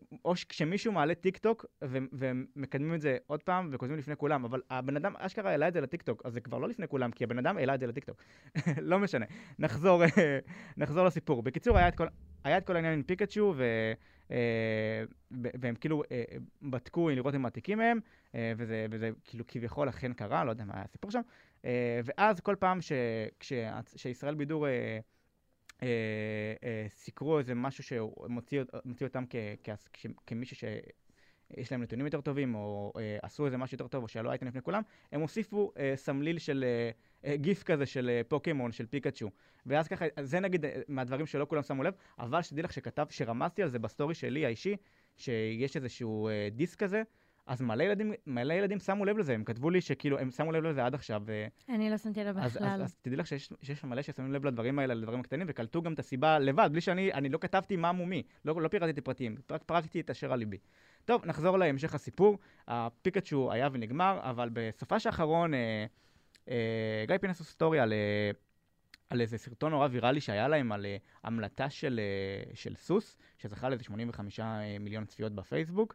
כשמישהו 0.48 0.92
מעלה 0.92 1.14
טיק 1.14 1.38
טוק, 1.38 1.66
ו- 1.85 1.98
ומקדמים 2.12 2.94
את 2.94 3.00
זה 3.00 3.16
עוד 3.26 3.42
פעם, 3.42 3.68
וכותבים 3.72 3.98
לפני 3.98 4.16
כולם, 4.16 4.44
אבל 4.44 4.61
הבן 4.70 4.96
אדם 4.96 5.14
אשכרה 5.18 5.50
העלה 5.50 5.68
את 5.68 5.72
זה 5.72 5.80
לטיק 5.80 6.02
טוק, 6.02 6.22
אז 6.24 6.33
זה 6.33 6.40
כבר 6.40 6.59
לא 6.59 6.68
לפני 6.68 6.88
כולם, 6.88 7.11
כי 7.11 7.24
הבן 7.24 7.38
אדם 7.38 7.57
העלה 7.57 7.74
את 7.74 7.80
זה 7.80 7.87
לטיק 7.87 8.04
טוק. 8.04 8.16
לא 8.90 8.98
משנה. 8.98 9.26
נחזור, 9.59 10.02
לסיפור. 11.07 11.42
בקיצור, 11.42 11.78
היה 11.78 11.88
את 12.59 12.66
כל, 12.66 12.76
העניין 12.76 12.94
עם 12.94 13.02
פיקאצ'ו, 13.02 13.54
ו... 13.57 13.62
אה, 13.62 13.92
ו- 13.96 14.13
והם 15.30 15.74
כאילו 15.74 16.02
אה, 16.12 16.24
בדקו 16.62 17.08
לראות 17.08 17.34
אם 17.34 17.42
מעתיקים 17.42 17.78
מהם, 17.78 18.00
אה, 18.34 18.52
וזה, 18.56 18.87
וזה 18.90 19.10
כאילו 19.24 19.44
כביכול 19.48 19.88
אכן 19.88 20.12
קרה, 20.12 20.44
לא 20.44 20.50
יודע 20.50 20.64
מה 20.64 20.74
היה 20.74 20.84
הסיפור 20.84 21.10
שם. 21.10 21.20
אה, 21.64 22.00
ואז 22.04 22.40
כל 22.40 22.56
פעם 22.58 22.80
ש, 22.82 22.92
כש, 23.40 23.52
שישראל 23.96 24.34
בידור 24.34 24.66
אה, 24.66 24.98
אה, 25.82 25.88
אה, 26.64 26.87
סיקרו 26.88 27.38
איזה 27.38 27.54
משהו 27.54 27.84
שמוציא 27.84 28.62
מוציא 28.84 29.06
אותם 29.06 29.24
כ, 29.30 29.37
כ, 29.64 29.70
כמישהו 30.26 30.56
שיש 31.52 31.72
להם 31.72 31.83
נתונים 31.83 32.07
יותר 32.07 32.20
טובים, 32.20 32.54
או 32.54 32.92
אה, 32.98 33.18
עשו 33.22 33.46
איזה 33.46 33.57
משהו 33.57 33.74
יותר 33.74 33.88
טוב, 33.88 34.02
או 34.02 34.09
שעלו 34.09 34.30
אייטם 34.30 34.46
לפני 34.46 34.62
כולם, 34.62 34.83
הם 35.12 35.20
הוסיפו 35.20 35.72
אה, 35.78 35.92
סמליל 35.96 36.38
של 36.38 36.64
אה, 36.64 36.90
אה, 37.30 37.37
גיף 37.37 37.62
כזה 37.62 37.87
של 37.87 38.11
אה, 38.11 38.20
פוקימון, 38.28 38.72
של 38.72 38.87
פיקאצ'ו. 38.87 39.30
ואז 39.66 39.88
ככה, 39.88 40.04
זה 40.22 40.40
נגיד 40.40 40.64
אה, 40.64 40.80
מהדברים 40.88 41.26
שלא 41.26 41.46
כולם 41.48 41.62
שמו 41.62 41.83
לב, 41.83 41.94
אבל 42.18 42.42
שתדעי 42.42 42.62
לך 42.62 42.72
שכתב, 42.72 43.07
שרמזתי 43.11 43.62
על 43.62 43.68
זה 43.68 43.78
בסטורי 43.78 44.14
שלי 44.14 44.46
האישי, 44.46 44.76
שיש 45.16 45.76
איזשהו 45.76 46.28
אה, 46.28 46.48
diss 46.52 46.78
כזה, 46.78 47.02
אז 47.46 47.61
מלא 47.62 47.83
ילדים, 47.83 48.12
מלא 48.26 48.54
ילדים 48.54 48.78
שמו 48.78 49.04
לב 49.04 49.18
לזה, 49.18 49.35
הם 49.35 49.44
כתבו 49.44 49.70
לי 49.70 49.80
שכאילו, 49.80 50.18
הם 50.18 50.30
שמו 50.30 50.52
לב 50.52 50.64
לזה 50.64 50.87
עד 50.87 50.94
עכשיו. 50.94 51.22
ו- 51.26 51.46
אני 51.68 51.90
לא 51.90 51.98
שמתי 51.98 52.24
לב 52.24 52.38
אז, 52.38 52.57
בכלל. 52.57 52.68
אז, 52.68 52.80
אז 52.83 52.96
תדעי 53.02 53.16
לך 53.16 53.26
שיש, 53.26 53.52
שיש 53.62 53.85
מלא 53.85 54.02
ששמים 54.02 54.33
לב 54.33 54.46
לדברים 54.46 54.78
האלה, 54.78 54.94
לדברים 54.94 55.20
הקטנים, 55.20 55.46
וקלטו 55.50 55.83
גם 55.83 55.92
את 55.92 55.98
הסיבה 55.98 56.38
לבד, 56.38 56.68
בלי 56.72 56.80
שאני 56.80 57.12
אני 57.12 57.28
לא 57.28 57.38
כתבתי 57.38 57.76
מה 57.76 57.92
ומי, 57.92 58.22
לא, 58.44 58.62
לא 58.62 58.68
פירטתי 58.68 59.00
פרטים, 59.00 59.37
רק 59.50 59.62
פרטתי 59.62 60.00
את 60.00 60.11
אשר 60.11 60.33
על 60.33 60.38
ליבי. 60.38 60.59
טוב, 61.04 61.26
נחזור 61.26 61.59
להמשך 61.59 61.94
הסיפור. 61.94 62.38
הפיקאצ'ו 62.68 63.52
היה 63.52 63.68
ונגמר, 63.72 64.20
אבל 64.22 64.48
בסופש 64.52 65.07
האחרון, 65.07 65.54
אה, 65.54 65.87
אה, 66.48 67.04
גיא 67.07 67.18
פינס 67.18 67.40
עשו 67.40 67.44
סטורי 67.44 67.80
על, 67.80 67.92
אה, 67.92 68.30
על 69.11 69.20
איזה 69.20 69.38
סרטון 69.38 69.70
נורא 69.70 69.88
ויראלי 69.90 70.20
שהיה 70.20 70.48
להם 70.48 70.72
על 70.72 70.87
אה, 70.87 70.96
המלטה 71.24 71.70
של, 71.70 72.00
אה, 72.02 72.54
של 72.54 72.74
סוס, 72.74 73.18
שזכה 73.38 73.68
לאיזה 73.68 73.85
85 73.85 74.40
אה, 74.40 74.76
מיליון 74.80 75.04
צפיות 75.04 75.33
בפייסבוק. 75.33 75.94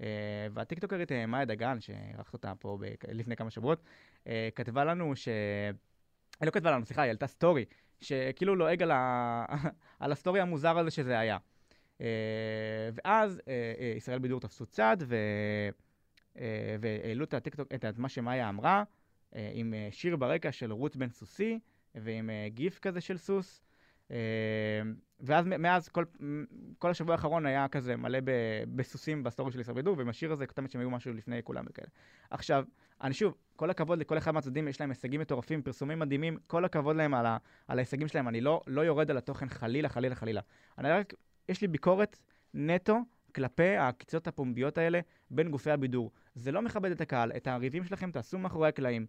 אה, 0.00 0.06
והטיקטוקרית 0.52 1.12
אה, 1.12 1.26
מאיה 1.26 1.44
דגן, 1.44 1.80
שאירחת 1.80 2.32
אותה 2.32 2.52
פה 2.58 2.78
לפני 3.08 3.36
כמה 3.36 3.50
שבועות, 3.50 3.82
אה, 4.26 4.48
כתבה 4.54 4.84
לנו 4.84 5.16
ש... 5.16 5.28
היא 6.40 6.46
לא 6.46 6.50
כתבה 6.50 6.70
לנו, 6.70 6.86
סליחה, 6.86 7.02
היא 7.02 7.08
העלתה 7.08 7.26
סטורי, 7.26 7.64
שכאילו 8.00 8.56
לועג 8.56 8.82
על, 8.82 8.90
ה... 8.90 9.44
על 10.00 10.12
הסטורי 10.12 10.40
המוזר 10.40 10.78
הזה 10.78 10.90
שזה 10.90 11.18
היה. 11.18 11.38
ואז 12.94 13.40
ישראל 13.96 14.18
בידור 14.18 14.40
תפסו 14.40 14.66
צד, 14.66 14.96
ו... 15.00 15.16
והעלו 16.80 17.24
את 17.24 17.34
הטיקטוק, 17.34 17.68
את 17.74 17.98
מה 17.98 18.08
שמאיה 18.08 18.48
אמרה, 18.48 18.82
עם 19.32 19.74
שיר 19.90 20.16
ברקע 20.16 20.52
של 20.52 20.72
רוץ 20.72 20.96
בן 20.96 21.08
סוסי, 21.10 21.58
ועם 21.94 22.30
גיף 22.48 22.78
כזה 22.78 23.00
של 23.00 23.18
סוס. 23.18 23.62
ואז 25.20 25.46
מאז 25.46 25.88
כל, 25.88 26.04
כל 26.78 26.90
השבוע 26.90 27.14
האחרון 27.14 27.46
היה 27.46 27.68
כזה 27.68 27.96
מלא 27.96 28.18
ב- 28.24 28.64
בסוסים 28.76 29.22
בסטורי 29.22 29.52
של 29.52 29.60
ישראל 29.60 29.74
בידור, 29.74 29.98
ועם 29.98 30.08
השיר 30.08 30.32
הזה 30.32 30.46
תמיד 30.46 30.70
שהם 30.70 30.80
היו 30.80 30.90
משהו 30.90 31.12
לפני 31.12 31.42
כולם 31.42 31.64
וכאלה. 31.68 31.88
עכשיו, 32.30 32.64
אני 33.02 33.14
שוב, 33.14 33.34
כל 33.56 33.70
הכבוד 33.70 33.98
לכל 33.98 34.18
אחד 34.18 34.30
מהצדדים, 34.30 34.68
יש 34.68 34.80
להם 34.80 34.90
הישגים 34.90 35.20
מטורפים, 35.20 35.62
פרסומים 35.62 35.98
מדהימים, 35.98 36.38
כל 36.46 36.64
הכבוד 36.64 36.96
להם 36.96 37.14
על, 37.14 37.26
ה, 37.26 37.36
על 37.68 37.78
ההישגים 37.78 38.08
שלהם, 38.08 38.28
אני 38.28 38.40
לא, 38.40 38.60
לא 38.66 38.80
יורד 38.80 39.10
על 39.10 39.16
התוכן 39.16 39.48
חלילה, 39.48 39.88
חלילה, 39.88 40.14
חלילה. 40.14 40.40
אני 40.78 40.88
רק, 40.88 41.14
יש 41.48 41.60
לי 41.60 41.68
ביקורת 41.68 42.18
נטו 42.54 42.98
כלפי 43.34 43.76
העקיצות 43.76 44.26
הפומביות 44.26 44.78
האלה 44.78 45.00
בין 45.30 45.50
גופי 45.50 45.70
הבידור. 45.70 46.10
זה 46.34 46.52
לא 46.52 46.62
מכבד 46.62 46.90
את 46.90 47.00
הקהל, 47.00 47.32
את 47.36 47.46
הריבים 47.46 47.84
שלכם 47.84 48.10
תעשו 48.10 48.38
מאחורי 48.38 48.68
הקלעים. 48.68 49.06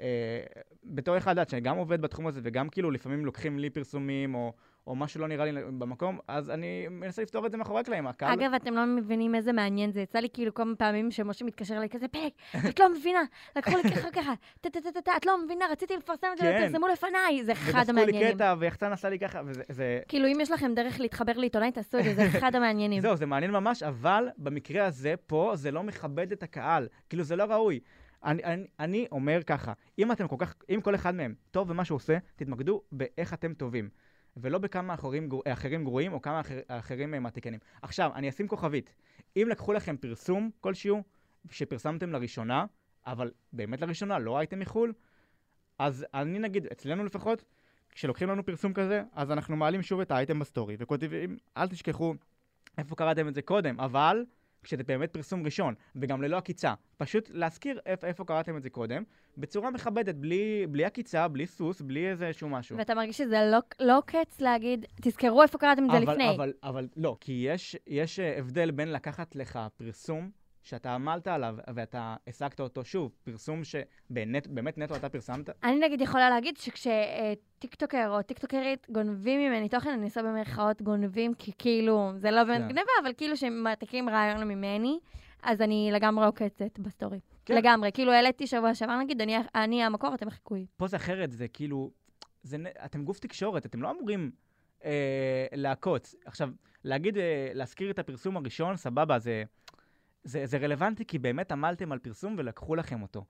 אה, 0.00 0.40
בתור 0.84 1.18
אחד, 1.18 1.38
את 1.38 1.48
שגם 1.48 1.76
עובד 1.76 2.00
בתחום 2.00 2.26
הזה 2.26 2.40
וגם 2.42 2.68
כאילו 2.68 2.90
לפעמים 2.90 3.24
לוקחים 3.24 3.58
לי 3.58 3.70
פרסומים 3.70 4.34
או, 4.34 4.52
או 4.86 4.96
משהו 4.96 5.20
לא 5.20 5.28
נראה 5.28 5.44
לי 5.44 5.62
במקום, 5.78 6.18
אז 6.28 6.50
אני 6.50 6.88
מנסה 6.90 7.22
לפתור 7.22 7.46
את 7.46 7.50
זה 7.50 7.56
מאחורי 7.56 7.80
הקלעים. 7.80 8.06
הקהל... 8.06 8.32
אגב, 8.32 8.54
אתם 8.54 8.74
לא 8.74 8.86
מבינים 8.86 9.34
איזה 9.34 9.52
מעניין 9.52 9.92
זה. 9.92 10.00
יצא 10.00 10.18
לי 10.18 10.28
כאילו 10.32 10.54
כמה 10.54 10.76
פעמים 10.76 11.10
שמשה 11.10 11.44
מתקשר 11.44 11.76
אליי 11.76 11.88
כזה, 11.88 12.08
פלג, 12.08 12.30
את 12.68 12.80
לא 12.80 12.92
מבינה, 12.92 13.22
לקחו 13.56 13.76
לי 13.76 13.90
ככה 13.90 14.10
ככה, 14.10 14.32
טה-טה-טה-טה, 14.60 15.12
את 15.16 15.26
לא 15.26 15.44
מבינה, 15.44 15.64
רציתי 15.70 15.96
לפרסם 15.96 16.26
את 16.32 16.38
זה, 16.38 16.44
כן. 16.44 16.66
פרסמו 16.66 16.88
לפניי. 16.88 17.44
זה 17.44 17.52
אחד 17.52 17.78
ודפקו 17.78 17.92
לי 17.92 18.02
המעניינים. 18.02 18.34
קטע 18.34 18.54
ויחצן 18.58 18.92
עשה 18.92 19.08
לי 19.08 19.18
ככה, 19.18 19.40
וזה... 19.46 19.62
זה... 19.68 20.00
כאילו, 20.08 20.28
אם 20.28 20.40
יש 20.40 20.50
לכם 20.50 20.74
דרך 20.74 21.00
להתחבר 21.00 21.32
לעיתונאי, 21.32 21.72
תעשו 21.72 21.98
את 21.98 22.04
זה, 22.04 22.14
זה 22.14 22.26
אחד 22.38 22.54
המעניינים. 22.54 23.00
זהו, 23.04 23.16
זה 23.16 23.26
מעניין 23.26 23.50
ממש, 23.50 23.82
אבל 23.82 24.28
במקרה 24.38 24.86
הזה, 24.86 25.14
פה, 25.26 25.52
זה 25.54 25.70
לא 25.70 25.82
מכבד 25.82 26.32
את 26.32 26.42
הקהל. 26.42 26.88
כאילו, 27.08 27.24
זה 27.24 27.36
לא 27.36 27.44
ראוי. 27.44 27.80
אני, 28.24 28.44
אני, 28.44 28.66
אני 28.78 29.06
אומר 29.12 29.42
ככה, 29.42 29.72
אם 29.98 30.12
אתם 30.12 30.28
כל 30.28 30.36
כך, 30.38 30.54
אם 30.70 30.80
כל 30.80 30.94
אחד 30.94 31.14
מהם 31.14 31.34
טוב 31.50 31.68
במה 31.68 31.84
שהוא 31.84 31.96
עושה, 31.96 32.18
תתמקדו 32.36 32.82
באיך 32.92 33.34
אתם 33.34 33.54
טובים. 33.54 33.88
ולא 34.36 34.58
בכמה 34.58 34.94
אחרים, 34.94 35.28
גרוע- 35.28 35.42
אחרים 35.52 35.84
גרועים 35.84 36.12
או 36.12 36.22
כמה 36.22 36.40
אחר, 36.40 36.60
אחרים 36.68 37.14
אה, 37.14 37.20
מעתיקנים. 37.20 37.60
עכשיו, 37.82 38.10
אני 38.14 38.28
אשים 38.28 38.48
כוכבית. 38.48 38.94
אם 39.36 39.46
לקחו 39.50 39.72
לכם 39.72 39.96
פרסום 39.96 40.50
כלשהו, 40.60 41.02
שפרסמתם 41.50 42.12
לראשונה, 42.12 42.64
אבל 43.06 43.30
באמת 43.52 43.80
לראשונה, 43.80 44.18
לא 44.18 44.36
ראיתם 44.36 44.58
מחו"ל, 44.58 44.92
אז 45.78 46.06
אני 46.14 46.38
נגיד, 46.38 46.66
אצלנו 46.66 47.04
לפחות, 47.04 47.44
כשלוקחים 47.90 48.28
לנו 48.28 48.44
פרסום 48.44 48.72
כזה, 48.72 49.02
אז 49.12 49.30
אנחנו 49.30 49.56
מעלים 49.56 49.82
שוב 49.82 50.00
את 50.00 50.10
האייטם 50.10 50.38
בסטורי, 50.38 50.76
וכותבים, 50.78 51.36
אל 51.56 51.68
תשכחו 51.68 52.14
איפה 52.78 52.96
קראתם 52.96 53.28
את 53.28 53.34
זה 53.34 53.42
קודם, 53.42 53.80
אבל 53.80 54.24
כשזה 54.64 54.84
באמת 54.84 55.12
פרסום 55.12 55.44
ראשון, 55.44 55.74
וגם 55.96 56.22
ללא 56.22 56.36
עקיצה, 56.36 56.74
פשוט 56.96 57.30
להזכיר 57.32 57.80
איפה, 57.86 58.06
איפה 58.06 58.24
קראתם 58.24 58.56
את 58.56 58.62
זה 58.62 58.70
קודם, 58.70 59.02
בצורה 59.38 59.70
מכבדת, 59.70 60.14
בלי, 60.14 60.66
בלי 60.70 60.84
עקיצה, 60.84 61.28
בלי 61.28 61.46
סוס, 61.46 61.80
בלי 61.80 62.10
איזשהו 62.10 62.48
משהו. 62.48 62.78
ואתה 62.78 62.94
מרגיש 62.94 63.18
שזה 63.18 63.40
לא, 63.52 63.58
לא 63.80 64.02
קץ 64.06 64.40
להגיד, 64.40 64.86
תזכרו 65.00 65.42
איפה 65.42 65.58
קראתם 65.58 65.84
את 65.84 65.90
זה 65.90 65.96
אבל, 65.96 66.12
לפני. 66.12 66.34
אבל, 66.34 66.52
אבל 66.62 66.88
לא, 66.96 67.16
כי 67.20 67.32
יש, 67.32 67.76
יש 67.86 68.20
אה, 68.20 68.38
הבדל 68.38 68.70
בין 68.70 68.92
לקחת 68.92 69.36
לך 69.36 69.58
פרסום 69.76 70.30
שאתה 70.64 70.94
עמלת 70.94 71.26
עליו 71.26 71.56
ואתה 71.74 72.16
השגת 72.26 72.60
אותו 72.60 72.84
שוב, 72.84 73.12
פרסום 73.24 73.62
שבאמת 73.64 74.46
באמת 74.46 74.78
נטו 74.78 74.96
אתה 74.96 75.08
פרסמת, 75.08 75.50
אני 75.64 75.78
נגיד 75.78 76.00
יכולה 76.00 76.30
להגיד 76.30 76.56
שכשטיקטוקר 76.56 78.08
או 78.08 78.22
טיקטוקרית 78.22 78.86
גונבים 78.90 79.40
ממני 79.40 79.68
תוכן, 79.68 79.90
אני 79.90 80.04
עושה 80.04 80.22
במרכאות 80.22 80.82
גונבים, 80.82 81.34
כי 81.34 81.52
כאילו, 81.58 82.12
זה 82.16 82.30
לא 82.30 82.44
באמת 82.44 82.60
כן. 82.60 82.68
גניבה, 82.68 82.90
אבל 83.02 83.12
כאילו 83.16 83.36
שהם 83.36 83.62
מעתיקים 83.62 84.08
רעיון 84.08 84.48
ממני, 84.48 84.98
אז 85.42 85.60
אני 85.60 85.90
לגמרי 85.92 86.26
עוקצת 86.26 86.78
בסטורי. 86.78 87.20
כן. 87.44 87.54
לגמרי. 87.54 87.92
כאילו 87.92 88.12
העליתי 88.12 88.46
שבוע 88.46 88.74
שעבר, 88.74 88.96
נגיד, 88.96 89.20
אני, 89.20 89.36
אני 89.54 89.82
המקור, 89.82 90.14
אתם 90.14 90.28
החיקוי. 90.28 90.66
פה 90.76 90.86
זה 90.86 90.96
אחרת, 90.96 91.32
זה 91.32 91.48
כאילו, 91.48 91.90
זה, 92.42 92.56
אתם 92.84 93.04
גוף 93.04 93.18
תקשורת, 93.18 93.66
אתם 93.66 93.82
לא 93.82 93.90
אמורים 93.90 94.30
אה, 94.84 95.46
לעקוץ. 95.52 96.14
עכשיו, 96.24 96.48
להגיד, 96.84 97.18
אה, 97.18 97.50
להזכיר 97.54 97.90
את 97.90 97.98
הפרסום 97.98 98.36
הראשון, 98.36 98.76
סבבה, 98.76 99.18
זה, 99.18 99.44
זה, 100.24 100.46
זה 100.46 100.58
רלוונטי 100.58 101.04
כי 101.04 101.18
באמת 101.18 101.52
עמלתם 101.52 101.92
על 101.92 101.98
פרסום 101.98 102.34
ולקחו 102.38 102.74
לכם 102.74 103.02
אותו. 103.02 103.24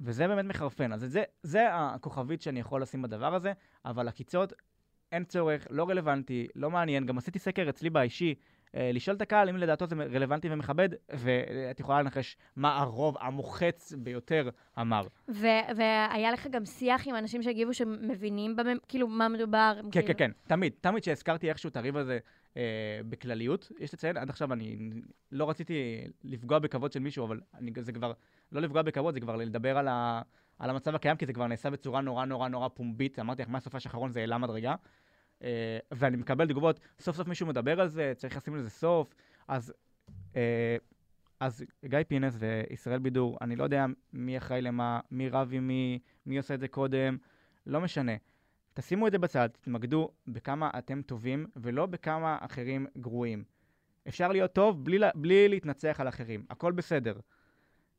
וזה 0.00 0.28
באמת 0.28 0.44
מחרפן. 0.44 0.92
אז 0.92 1.00
זה, 1.00 1.22
זה 1.42 1.66
הכוכבית 1.70 2.42
שאני 2.42 2.60
יכול 2.60 2.82
לשים 2.82 3.02
בדבר 3.02 3.34
הזה, 3.34 3.52
אבל 3.84 4.08
עקיצות, 4.08 4.52
אין 5.12 5.24
צורך, 5.24 5.66
לא 5.70 5.88
רלוונטי, 5.88 6.46
לא 6.54 6.70
מעניין. 6.70 7.06
גם 7.06 7.18
עשיתי 7.18 7.38
סקר 7.38 7.70
אצלי 7.70 7.90
באישי, 7.90 8.34
לשאול 8.74 9.16
את 9.16 9.22
הקהל 9.22 9.48
אם 9.48 9.56
לדעתו 9.56 9.86
זה 9.86 9.94
רלוונטי 9.94 10.48
ומכבד, 10.50 10.88
ואת 11.08 11.80
יכולה 11.80 12.02
לנחש 12.02 12.36
מה 12.56 12.78
הרוב 12.78 13.16
המוחץ 13.20 13.92
ביותר 13.98 14.48
אמר. 14.80 15.06
ו- 15.28 15.46
והיה 15.76 16.32
לך 16.32 16.46
גם 16.46 16.64
שיח 16.64 17.08
עם 17.08 17.16
אנשים 17.16 17.42
שהגיבו 17.42 17.74
שמבינים 17.74 18.56
במ... 18.56 18.66
כאילו 18.88 19.08
מה 19.08 19.28
מדובר. 19.28 19.80
כן, 19.82 19.90
כאילו... 19.90 20.06
כן, 20.06 20.12
כן. 20.18 20.30
תמיד, 20.46 20.72
תמיד 20.80 21.04
שהזכרתי 21.04 21.48
איכשהו 21.48 21.68
את 21.68 21.76
הריב 21.76 21.96
הזה 21.96 22.18
אה, 22.56 23.00
בכלליות, 23.08 23.72
יש 23.78 23.94
לציין, 23.94 24.16
עד 24.16 24.30
עכשיו 24.30 24.52
אני 24.52 24.76
לא 25.32 25.50
רציתי 25.50 26.04
לפגוע 26.24 26.58
בכבוד 26.58 26.92
של 26.92 27.00
מישהו, 27.00 27.26
אבל 27.26 27.40
אני, 27.58 27.72
זה 27.80 27.92
כבר, 27.92 28.12
לא 28.52 28.60
לפגוע 28.60 28.82
בכבוד, 28.82 29.14
זה 29.14 29.20
כבר 29.20 29.36
לדבר 29.36 29.78
על, 29.78 29.88
ה, 29.88 30.22
על 30.58 30.70
המצב 30.70 30.94
הקיים, 30.94 31.16
כי 31.16 31.26
זה 31.26 31.32
כבר 31.32 31.46
נעשה 31.46 31.70
בצורה 31.70 32.00
נורא 32.00 32.24
נורא 32.24 32.48
נורא 32.48 32.68
פומבית. 32.68 33.18
אמרתי 33.18 33.42
לך, 33.42 33.48
מהסופש 33.48 33.86
האחרון 33.86 34.12
זה 34.12 34.20
העלה 34.20 34.38
מדרגה. 34.38 34.74
אה, 35.44 35.78
ואני 35.90 36.16
מקבל 36.16 36.48
תגובות, 36.48 36.80
סוף 37.00 37.16
סוף 37.16 37.28
מישהו 37.28 37.46
מדבר 37.46 37.80
על 37.80 37.88
זה, 37.88 38.12
צריך 38.16 38.36
לשים 38.36 38.56
לזה 38.56 38.70
סוף. 38.70 39.14
אז, 39.48 39.72
אה, 40.36 40.76
אז 41.40 41.64
גיא 41.84 41.98
פינס 42.08 42.36
וישראל 42.38 42.98
בידור, 42.98 43.38
אני 43.40 43.56
לא 43.56 43.64
יודע 43.64 43.86
מי 44.12 44.38
אחראי 44.38 44.62
למה, 44.62 45.00
מי 45.10 45.28
רב 45.28 45.50
עם 45.52 45.66
מי, 45.66 45.98
מי 46.26 46.36
עושה 46.36 46.54
את 46.54 46.60
זה 46.60 46.68
קודם, 46.68 47.16
לא 47.66 47.80
משנה. 47.80 48.12
תשימו 48.74 49.06
את 49.06 49.12
זה 49.12 49.18
בצד, 49.18 49.48
תתמקדו 49.48 50.10
בכמה 50.26 50.70
אתם 50.78 51.02
טובים 51.02 51.46
ולא 51.56 51.86
בכמה 51.86 52.38
אחרים 52.40 52.86
גרועים. 52.98 53.44
אפשר 54.08 54.28
להיות 54.28 54.52
טוב 54.52 54.84
בלי, 54.84 54.98
בלי 55.14 55.48
להתנצח 55.48 56.00
על 56.00 56.08
אחרים, 56.08 56.44
הכל 56.50 56.72
בסדר. 56.72 57.20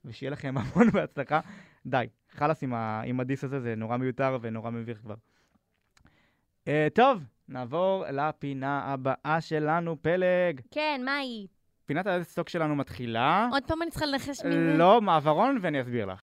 ושיהיה 0.06 0.30
לכם 0.30 0.56
המון 0.58 0.90
בהצלחה. 0.90 1.40
די, 1.86 2.08
חלאס 2.30 2.64
עם, 2.64 2.74
עם 3.06 3.20
הדיס 3.20 3.44
הזה, 3.44 3.60
זה 3.60 3.76
נורא 3.76 3.98
מיותר 3.98 4.38
ונורא 4.42 4.70
מביך 4.70 5.02
כבר. 5.02 5.16
Uh, 6.66 6.70
טוב, 6.94 7.24
נעבור 7.50 8.06
לפינה 8.12 8.82
הבאה 8.86 9.38
שלנו, 9.42 9.96
פלג. 10.02 10.62
כן, 10.72 11.02
מה 11.06 11.16
היא? 11.18 11.48
פינת 11.86 12.08
הסטוק 12.08 12.50
שלנו 12.50 12.76
מתחילה. 12.76 13.48
עוד 13.52 13.64
פעם 13.68 13.82
אני 13.82 13.92
צריכה 13.92 14.06
לנחש 14.06 14.28
מי 14.28 14.52
זה? 14.52 14.74
לא, 14.78 15.02
מעברון, 15.02 15.58
ואני 15.62 15.82
אסביר 15.82 16.06
לך. 16.06 16.20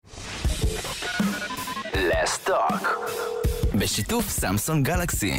לסטוק. 1.95 3.03
בשיתוף 3.79 4.25
סמסון 4.27 4.83
גלקסי. 4.83 5.33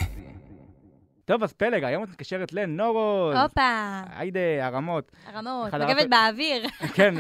טוב, 1.25 1.43
אז 1.43 1.53
פלג, 1.53 1.85
היום 1.85 2.05
את 2.05 2.09
מתקשרת 2.09 2.53
לנורוז. 2.53 3.37
הופה, 3.37 4.01
היידה, 4.17 4.41
הרמות. 4.67 5.13
הרמות, 5.27 5.75
הרפ- 5.75 6.09
באוויר. 6.11 6.67
כן, 6.97 7.15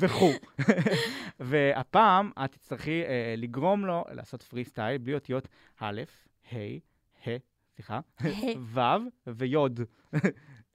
וכו'. 0.00 0.32
והפעם 1.40 2.30
את 2.44 2.52
תצטרכי 2.52 3.02
אה, 3.02 3.34
לגרום 3.36 3.86
לו 3.86 4.04
לעשות 4.10 4.42
פרי 4.42 4.64
סטייל 4.64 4.98
בלי 4.98 5.14
אותיות 5.14 5.48
א', 5.80 6.00
ה', 6.52 6.56
ה', 7.26 7.36
סליחה, 7.74 8.00
ו' 8.74 8.80
ויוד. 9.26 9.80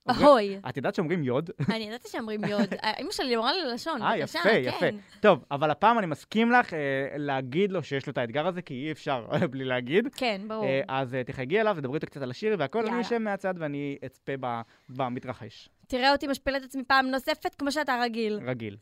אהוי. 0.10 0.60
את 0.70 0.78
יודעת 0.78 0.96
שאומרים 0.96 1.24
יוד? 1.24 1.50
אני 1.70 1.84
ידעתי 1.84 2.08
שאומרים 2.10 2.44
יוד. 2.44 2.74
אמא 3.02 3.12
שלי 3.12 3.36
אמרה 3.36 3.54
לי 3.54 3.74
לשון, 3.74 4.02
אה, 4.02 4.18
בבקשה, 4.18 4.40
יפה, 4.40 4.50
יפה. 4.50 4.80
כן. 4.80 4.96
טוב, 5.20 5.46
אבל 5.52 5.72
הפעם 5.72 6.00
אני 6.00 6.08
מסכים 6.08 6.52
לך 6.52 6.74
אה, 6.74 6.80
להגיד 7.18 7.72
לו 7.72 7.84
שיש 7.84 8.08
לו 8.08 8.12
את 8.12 8.18
האתגר 8.18 8.48
הזה, 8.48 8.62
כי 8.62 8.74
אי 8.74 8.92
אפשר 8.92 9.28
בלי 9.52 9.66
להגיד. 9.66 10.08
כן, 10.16 10.42
ברור. 10.48 10.66
אה, 10.66 10.82
אז 10.88 11.14
אה, 11.16 11.24
תחייגי 11.24 11.62
אליו, 11.62 11.76
תדברי 11.80 11.96
איתו 11.96 12.08
קצת 12.08 12.22
על 12.22 12.32
השיר 12.32 12.56
והכל, 12.60 12.88
אני. 12.88 13.02
אשב 13.02 13.18
מהצד 13.18 13.54
ואני 13.58 13.98
אצפה 14.06 14.32
ב- 14.40 14.62
במתרחש. 14.90 15.70
תראה 15.88 16.12
אותי 16.12 16.28
משפילה 16.28 16.58
את 16.58 16.64
עצמי 16.64 16.84
פעם 16.88 17.08
נוספת, 17.08 17.56
כמו 17.56 17.72
שאתה 17.72 18.00
רגיל. 18.04 18.40
רגיל. 18.46 18.78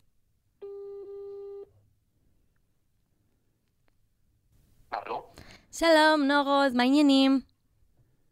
שלום, 5.72 6.22
נורוז, 6.28 6.74
מה 6.74 6.84
העניינים? 6.84 7.40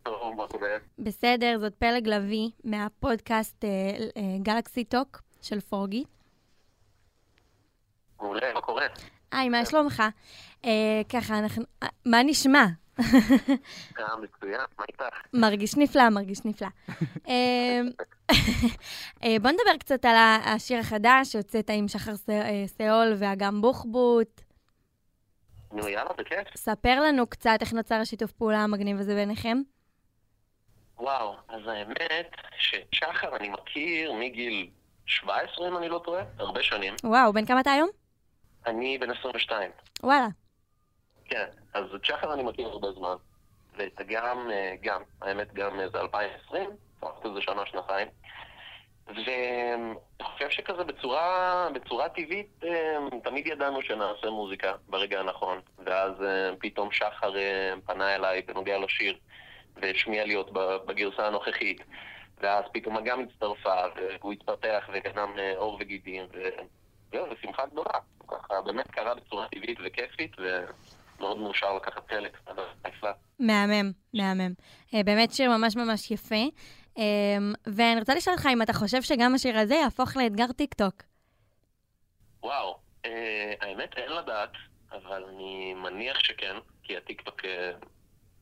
טוב, 0.04 0.36
מה 0.36 0.48
קורה? 0.48 0.70
בסדר, 1.00 1.58
זאת 1.60 1.76
פלג 1.76 2.08
לביא 2.08 2.50
מהפודקאסט 2.64 3.66
גלקסי 4.42 4.84
טוק 4.84 5.22
של 5.42 5.60
פורגי. 5.60 6.04
מעולה, 8.22 8.54
מה 8.54 8.62
קורה? 8.62 8.86
היי, 9.32 9.50
מה 9.50 9.66
שלומך? 9.66 10.04
אה, 10.66 11.02
ככה, 11.10 11.40
אנחנו... 11.40 11.64
אה, 11.84 11.88
מה 12.06 12.24
נשמע? 12.24 12.66
אה, 13.00 14.16
מצוין, 14.22 14.62
מה 14.80 14.86
איתך? 14.88 15.04
מרגיש 15.34 15.78
נפלא, 15.78 16.10
מרגיש 16.10 16.46
נפלא. 16.46 16.68
אה, 17.28 17.82
אה, 19.24 19.36
בוא 19.42 19.52
נדבר 19.52 19.78
קצת 19.80 20.06
על 20.06 20.16
השיר 20.46 20.80
החדש 20.80 21.32
שהוצאת 21.32 21.70
עם 21.70 21.88
שחר 21.88 22.14
אה, 22.30 22.64
סאול 22.68 23.14
ואגם 23.18 23.62
בוחבוט. 23.62 24.42
נו, 25.72 25.88
יאללה, 25.88 26.14
בכיף. 26.18 26.56
ספר 26.56 27.02
לנו 27.02 27.28
קצת 27.28 27.58
איך 27.62 27.74
נוצר 27.74 27.96
השיתוף 27.96 28.32
פעולה 28.32 28.64
המגניב 28.64 29.00
הזה 29.00 29.16
ביניכם. 29.16 29.62
וואו, 31.04 31.36
אז 31.48 31.68
האמת 31.68 32.32
ששחר 32.58 33.36
אני 33.36 33.50
מכיר 33.50 34.14
מגיל 34.14 34.70
17, 35.06 35.68
אם 35.68 35.78
אני 35.78 35.90
לא 35.90 36.02
טועה, 36.06 36.24
הרבה 36.38 36.64
שנים. 36.64 36.94
וואו, 37.04 37.34
בן 37.34 37.46
כמה 37.46 37.60
אתה 37.60 37.72
היום? 37.72 37.90
אני 38.66 38.98
בן 38.98 39.12
22. 39.12 39.72
וואלה. 40.04 40.28
כן, 41.26 41.46
אז 41.74 41.84
את 41.96 42.06
שחר 42.06 42.34
אני 42.34 42.44
מכיר 42.44 42.68
הרבה 42.68 42.92
זמן. 42.92 43.16
וגם, 43.78 44.52
אה, 44.52 44.74
גם, 44.82 45.02
האמת 45.22 45.54
גם 45.54 45.80
אה, 45.80 45.90
זה 45.90 46.00
2020, 46.00 46.70
לפחות 46.98 47.26
איזה 47.26 47.42
שנה, 47.42 47.66
שנתיים. 47.66 48.08
ואני 49.08 49.94
חושב 50.24 50.50
שכזה 50.50 50.84
בצורה, 50.84 51.68
בצורה 51.74 52.10
טבעית, 52.10 52.64
אה, 52.64 52.98
תמיד 53.24 53.48
ידענו 53.48 53.82
שנעשה 53.82 54.30
מוזיקה 54.30 54.74
ברגע 54.88 55.20
הנכון. 55.20 55.60
ואז 55.86 56.14
פתאום 56.60 56.92
שחר 56.92 57.34
פנה 57.86 58.16
אליי 58.16 58.42
בנוגע 58.42 58.78
לשיר, 58.78 59.18
והשמיע 59.82 60.26
לי 60.26 60.36
בגרסה 60.86 61.28
הנוכחית. 61.28 61.82
ואז 62.42 62.64
פתאום 62.74 62.98
אגם 62.98 63.20
הצטרפה, 63.24 63.84
והוא 64.20 64.34
התפתח 64.34 64.90
וקרם 64.94 65.30
אה, 65.40 65.54
עור 65.58 65.78
וגידים, 65.80 66.24
וזהו, 66.30 67.30
זו 67.30 67.36
שמחה 67.42 67.66
גדולה. 67.66 68.00
ככה 68.28 68.62
באמת 68.62 68.92
קרה 68.92 69.16
בצורה 69.16 69.48
טבעית 69.48 69.78
וכיפית, 69.86 70.32
ומאוד 70.38 71.38
מאושר 71.38 71.76
לקחת 71.76 72.10
חלק. 72.10 72.38
מהמם, 73.40 73.92
מהמם. 74.14 74.54
אה, 74.94 75.04
באמת 75.04 75.32
שיר 75.32 75.50
ממש 75.58 75.76
ממש 75.76 76.12
יפה. 76.12 76.46
אה, 76.98 77.04
ואני 77.66 78.00
רוצה 78.00 78.16
לשאול 78.16 78.36
אותך 78.36 78.48
אם 78.54 78.62
אתה 78.62 78.74
חושב 78.74 79.02
שגם 79.02 79.36
השיר 79.36 79.58
הזה 79.58 79.76
יהפוך 79.76 80.18
לאתגר 80.18 80.52
טיקטוק. 80.58 80.94
וואו, 82.44 82.78
אה, 83.06 83.54
האמת 83.62 83.98
אין 83.98 84.12
לדעת, 84.12 84.52
אבל 84.92 85.24
אני 85.24 85.74
מניח 85.74 86.20
שכן, 86.20 86.56
כי 86.84 86.98
הטיקטוק 86.98 87.46
אה, 87.46 87.72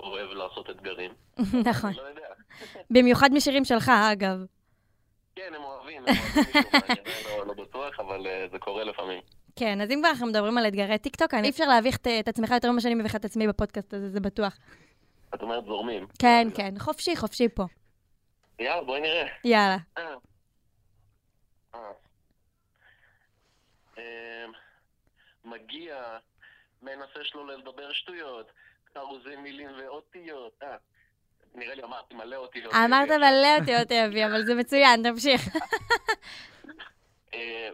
אוהב 0.03 0.29
לעשות 0.29 0.69
אתגרים. 0.69 1.11
נכון. 1.69 1.93
לא 1.93 2.01
יודע. 2.01 2.27
במיוחד 2.93 3.29
משירים 3.33 3.65
שלך, 3.65 3.91
אגב. 4.11 4.37
כן, 5.35 5.51
הם 5.55 5.63
אוהבים, 5.63 6.03
הם 6.07 6.15
אוהבים 6.35 6.53
אני 6.89 7.37
לא- 7.37 7.47
לא 7.47 7.53
בטוח, 7.53 7.99
אבל 7.99 8.27
אה, 8.27 8.45
זה 8.51 8.59
קורה 8.59 8.83
לפעמים. 8.83 9.21
כן, 9.55 9.81
אז 9.81 9.91
אם 9.91 9.99
כבר 9.99 10.09
אנחנו 10.09 10.27
מדברים 10.27 10.57
על 10.57 10.67
אתגרי 10.67 10.97
טיקטוק, 10.97 11.33
אי 11.33 11.49
אפשר 11.49 11.63
להביך 11.67 11.95
את- 11.97 12.27
עצמך 12.27 12.51
יותר 12.51 12.71
ממה 12.71 12.81
שאני 12.81 12.95
מביכה 12.95 13.17
את 13.17 13.25
עצמי 13.25 13.47
בפודקאסט 13.47 13.93
הזה, 13.93 14.09
זה 14.09 14.19
בטוח. 14.19 14.57
את 15.35 15.41
אומרת 15.41 15.65
זורמים. 15.65 16.07
כן, 16.19 16.47
כן, 16.55 16.73
חופשי, 16.79 17.15
חופשי 17.15 17.49
פה. 17.49 17.63
יאללה, 18.59 18.83
בואי 18.83 19.01
נראה. 19.01 19.27
יאללה. 19.45 19.77
אה. 19.97 20.03
אה. 21.75 21.79
אמ, 23.97 24.51
מגיע, 25.45 26.17
מנסה 26.81 27.19
שלו 27.23 27.45
לדבר 27.47 27.91
שטויות, 27.93 28.51
ארוזי 28.97 29.35
מילים 29.35 29.69
ואותיות. 29.77 30.63
אה, 30.63 30.75
נראה 31.55 31.75
לי 31.75 31.83
אמרתי 31.83 32.15
מלא 32.15 32.35
אותיות. 32.35 32.73
אמרת 32.73 33.09
מלא 33.09 33.59
אותיות 33.59 33.91
אבי, 33.91 34.25
אבל 34.25 34.45
זה 34.45 34.55
מצוין, 34.55 35.03
תמשיך. 35.03 35.41
אה, 37.33 37.69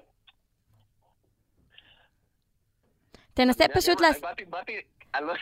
תנסה 3.33 3.65
פשוט 3.73 4.01
לעשות... 4.01 4.21
באתי, 4.21 4.45
באתי, 4.45 4.81
אני 5.15 5.27
לא... 5.27 5.33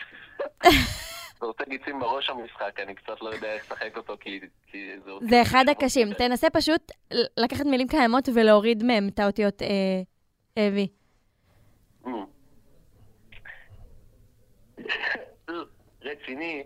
אתה 1.38 1.46
רוצה 1.46 1.64
גיצים 1.68 2.00
בראש 2.00 2.30
המשחק, 2.30 2.80
אני 2.80 2.94
קצת 2.94 3.20
לא 3.20 3.28
יודע 3.28 3.52
איך 3.52 3.72
לשחק 3.72 3.96
אותו, 3.96 4.16
כי 4.20 4.40
זה... 4.72 5.12
זה 5.20 5.42
אחד. 5.42 5.64
הקשים. 5.70 6.14
תנסה 6.14 6.50
פשוט 6.50 6.92
לקחת 7.36 7.66
מילים 7.66 7.88
קיימות 7.88 8.28
ולהוריד 8.34 8.82
מהם 8.82 9.08
את 9.08 9.18
האותיות 9.18 9.62
אה, 9.62 9.68
אבי. 10.68 10.88
רציני, 16.06 16.64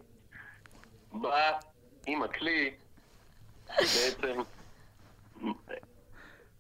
בא 1.13 1.59
עם 2.07 2.23
הכלי, 2.23 2.75
בעצם, 3.69 4.41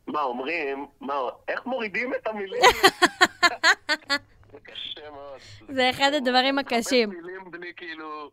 מה 0.06 0.22
אומרים, 0.22 0.86
מה, 1.00 1.14
איך 1.48 1.66
מורידים 1.66 2.14
את 2.14 2.26
המילים? 2.26 2.62
זה 4.52 4.58
קשה 4.62 5.10
מאוד. 5.10 5.40
זה 5.68 5.90
אחד 5.90 6.10
הדברים 6.16 6.58
הקשים. 6.58 7.10
מילים 7.10 7.50
בלי 7.50 7.72
כאילו... 7.76 8.30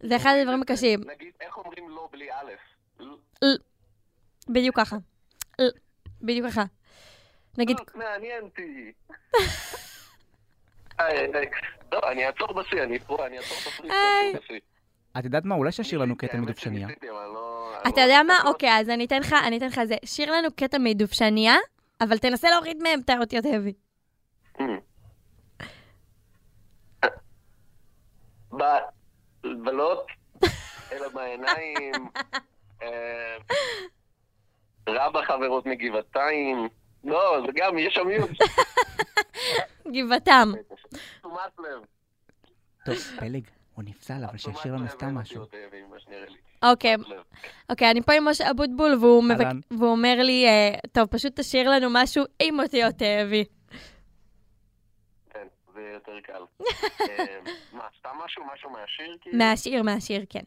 זה 0.00 0.16
אחד 0.16 0.34
הדברים 0.40 0.62
הקשים. 0.62 1.00
נגיד, 1.00 1.32
איך 1.40 1.58
אומרים 1.58 1.88
לא 1.88 2.08
בלי 2.12 2.32
א'? 2.32 2.52
בדיוק 4.48 4.76
ככה. 4.76 4.96
בדיוק 6.20 6.46
ככה. 6.46 6.62
נגיד, 7.58 7.76
לא, 7.78 7.84
מעניין 7.94 8.44
אותי. 8.44 8.92
לא, 11.92 12.00
אני 12.10 12.26
אעצור 12.26 12.52
בשיא, 12.52 12.82
אני 12.82 12.98
פה, 12.98 13.26
אני 13.26 13.38
אעצור 13.38 13.58
בשיא. 13.58 14.58
את 15.18 15.24
יודעת 15.24 15.44
מה? 15.44 15.54
אולי 15.54 15.72
ששיר 15.72 15.98
לנו 15.98 16.06
ניסיתי, 16.06 16.26
קטע 16.26 16.36
האמת 16.36 16.46
מדובשניה. 16.48 16.88
לא- 17.12 17.78
אתה 17.88 17.90
לא- 17.96 18.00
יודע 18.00 18.22
מה? 18.22 18.34
לא- 18.44 18.50
אוקיי, 18.50 18.78
אז 18.80 18.88
אני 18.90 19.04
אתן 19.04 19.20
לך, 19.20 19.32
אני 19.46 19.58
אתן 19.58 19.66
לך 19.66 19.80
זה. 19.84 19.94
שיר 20.04 20.32
לנו 20.32 20.48
קטע 20.56 20.78
מדובשניה, 20.80 21.54
אבל 22.00 22.18
תנסה 22.18 22.50
להוריד 22.50 22.82
מהם 22.82 23.00
את 23.04 23.10
האותיות 23.10 23.44
אבי. 23.46 23.72
אמ. 24.60 24.78
בלוט, 29.42 29.98
אלא 30.92 31.08
בעיניים, 31.08 31.92
אה, 32.82 33.36
רבא 34.88 35.22
חברות 35.22 35.66
מגבעתיים, 35.66 36.68
לא, 37.04 37.40
זה 37.46 37.52
גם, 37.54 37.78
יש 37.78 37.94
שם 37.94 38.06
מיוט. 38.06 38.30
גבעתם. 39.86 40.52
תשומת 41.20 41.58
לב. 41.58 41.82
טוב, 42.84 42.94
פלג, 43.18 43.44
הוא 43.74 43.84
נפסל, 43.84 44.24
אבל 44.24 44.38
שישיר 44.38 44.74
לנו 44.74 44.88
סתם 44.88 45.14
משהו. 45.14 45.42
אה. 46.62 46.70
אוקיי. 46.70 46.96
אוקיי, 47.70 47.90
אני 47.90 48.02
פה 48.02 48.12
עם 48.12 48.28
משה 48.28 48.50
אבוטבול, 48.50 48.94
והוא 48.98 49.90
אומר 49.90 50.22
לי, 50.22 50.46
אה, 50.46 50.74
טוב, 50.92 51.06
פשוט 51.06 51.40
תשאיר 51.40 51.70
לנו 51.70 51.86
משהו 51.90 52.24
עם 52.42 52.60
אותיות 52.60 53.02
אבי. 53.02 53.44
כן, 55.30 55.46
זה 55.74 55.80
יותר 55.94 56.20
קל. 56.22 56.42
אה, 57.00 57.24
מה, 57.72 57.84
סתם 57.98 58.10
משהו? 58.24 58.42
משהו 58.54 58.70
מהשיר? 58.70 59.16
כאילו? 59.20 59.38
מהשיר, 59.38 59.82
מהשיר, 59.82 60.24
כן. 60.30 60.44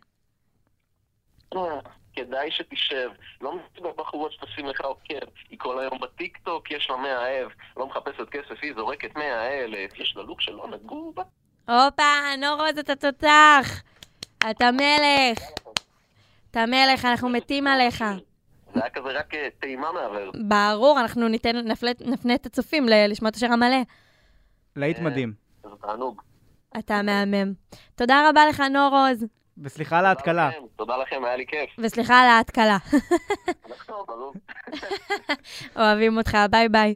אה, 2.18 2.24
כדאי 2.26 2.52
שתשב. 2.52 3.10
לא 3.42 3.56
מסתכל 3.58 3.90
בחורות 3.98 4.32
שתשים 4.32 4.66
לך 4.66 4.82
עוקב. 4.82 5.26
היא 5.50 5.60
כל 5.60 5.80
היום 5.80 6.00
בטיקטוק, 6.02 6.72
יש 6.72 6.90
לה 6.90 6.96
מאה 6.98 7.40
אהב. 7.42 7.50
לא 7.78 7.88
מחפשת 7.88 8.30
כסף, 8.32 8.56
היא 8.62 8.74
זורקת 8.76 9.16
מאה 9.16 9.48
אלף. 9.64 10.00
יש 10.00 10.14
לה 10.18 10.24
לוק 10.24 10.42
שלא 10.42 10.68
נגעו 10.68 11.14
בה. 11.16 11.24
הופה, 11.70 12.04
נורוז, 12.42 12.78
אתה 12.80 12.96
תותח. 12.96 13.82
אתה 14.52 14.72
מלך. 14.72 15.40
אתה 16.52 16.66
מלך, 16.66 17.06
אנחנו 17.06 17.30
מתים 17.30 17.68
עליך. 17.68 18.04
זה 18.74 18.82
היה 18.82 18.90
כזה 18.90 19.08
רק 19.10 19.34
אה, 19.36 19.48
טעימה 19.60 19.92
מהעבר. 19.92 20.32
ברור, 20.48 21.00
אנחנו 21.00 21.28
ניתן, 21.28 21.56
נפלט- 21.72 22.02
נפנה 22.06 22.36
את 22.36 22.46
הצופים 22.46 22.86
לשמוע 22.90 23.30
את 23.30 23.36
השיר 23.36 23.52
המלא. 23.54 23.78
להיט 24.76 24.98
אה. 24.98 25.04
מדהים. 25.04 25.34
זה 25.64 25.70
תענוג. 25.82 26.22
אתה 26.80 27.02
מהמם. 27.02 27.54
תודה 27.96 28.30
רבה 28.30 28.46
לך, 28.50 28.60
נורוז, 28.60 29.26
וסליחה 29.58 30.00
על 30.00 30.06
ההתקלה. 30.06 30.50
תודה 30.76 30.98
לכם, 30.98 31.26
היה 31.26 31.36
לי 31.38 31.46
כיף. 31.48 31.70
וסליחה 31.80 32.22
על 32.22 32.28
ההתקלה. 32.28 32.78
אוהבים 35.76 36.18
אותך, 36.18 36.38
ביי 36.52 36.70
ביי. 36.70 36.96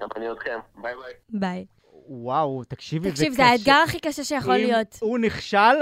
גם 0.00 0.08
אני 0.16 0.32
אתכם. 0.32 0.58
ביי 0.82 0.94
ביי. 0.94 1.40
ביי. 1.40 1.66
וואו, 2.08 2.64
תקשיבי, 2.64 3.08
זה 3.08 3.14
תקשיב, 3.14 3.32
קשה. 3.32 3.36
זה 3.36 3.44
האתגר 3.50 3.82
הכי 3.84 4.00
קשה 4.00 4.24
שיכול 4.24 4.54
להיות. 4.56 4.98
אם 5.02 5.08
הוא 5.08 5.18
נכשל, 5.18 5.76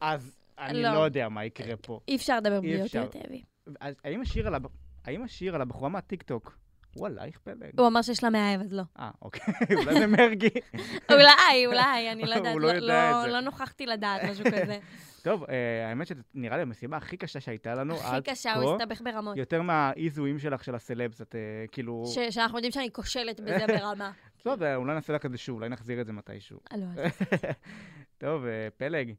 אז 0.00 0.36
אני 0.58 0.82
לא. 0.82 0.92
לא 0.94 0.98
יודע 0.98 1.28
מה 1.28 1.44
יקרה 1.44 1.76
פה. 1.76 2.00
אי 2.08 2.16
אפשר 2.16 2.36
לדבר 2.36 2.60
בלי 2.60 2.76
אי 2.76 2.82
אפשר. 2.82 3.02
אותיות 3.02 3.26
אבי. 3.26 3.42
אז 3.80 3.94
האם 4.04 4.20
השיר 4.20 4.46
על 4.46 4.54
הב- 4.54 4.66
האם 5.04 5.22
השיר 5.22 5.54
על 5.54 5.62
הבחורה 5.62 5.88
מהטיקטוק 5.88 6.58
הוא 6.96 7.06
עלייך 7.06 7.38
פלג? 7.38 7.78
הוא 7.78 7.86
אמר 7.86 8.02
שיש 8.02 8.24
לה 8.24 8.30
מאהב, 8.30 8.60
אז 8.60 8.72
לא. 8.72 8.82
אה, 8.98 9.10
אוקיי, 9.22 9.54
אולי 9.76 10.00
זה 10.00 10.06
מרגי. 10.06 10.48
אולי, 11.12 11.66
אולי, 11.66 12.12
אני 12.12 12.22
לא 12.22 12.34
יודעת. 12.36 12.52
הוא 12.52 12.60
לא 12.60 12.68
יודע 12.68 13.10
לא- 13.10 13.20
את 13.20 13.26
זה. 13.26 13.32
לא 13.32 13.40
נוכחתי 13.40 13.86
לדעת 13.86 14.22
משהו 14.30 14.44
כזה. 14.44 14.78
טוב, 15.22 15.44
אה, 15.44 15.88
האמת 15.88 16.06
שזה 16.06 16.22
נראה 16.34 16.56
לי 16.56 16.62
המשימה 16.62 16.96
הכי 16.96 17.16
קשה 17.16 17.40
שהייתה 17.40 17.74
לנו 17.74 17.94
הכי 17.94 18.16
עד 18.16 18.22
קשה, 18.28 18.54
כה. 18.54 18.60
הוא 18.60 18.74
הסתבך 18.74 19.00
ברמות. 19.00 19.36
יותר 19.36 19.62
מהאי-זויים 19.62 20.38
שלך 20.38 20.64
של 20.64 20.74
הסלבס, 20.74 21.22
את 21.22 21.34
אה, 21.34 21.40
כאילו... 21.72 22.04
שאנחנו 22.30 22.58
יודעים 22.58 22.72
שאני 22.72 22.92
כושלת 22.92 23.40
בזה 23.40 23.66
ברמה. 23.66 24.10
טוב, 24.42 24.62
אה, 24.62 24.76
אולי 24.76 24.94
נעשה 24.94 25.12
לך 25.12 25.26
את 25.26 25.30
זה 25.30 25.38
שוב, 25.38 25.56
אולי 25.56 25.68
נחזיר 25.68 26.00
את 26.00 26.06
זה 26.06 26.12
מתישהו. 26.12 26.60
לא, 26.76 26.86
טוב, 28.18 28.44
אה, 28.44 28.68
פלג, 28.76 29.12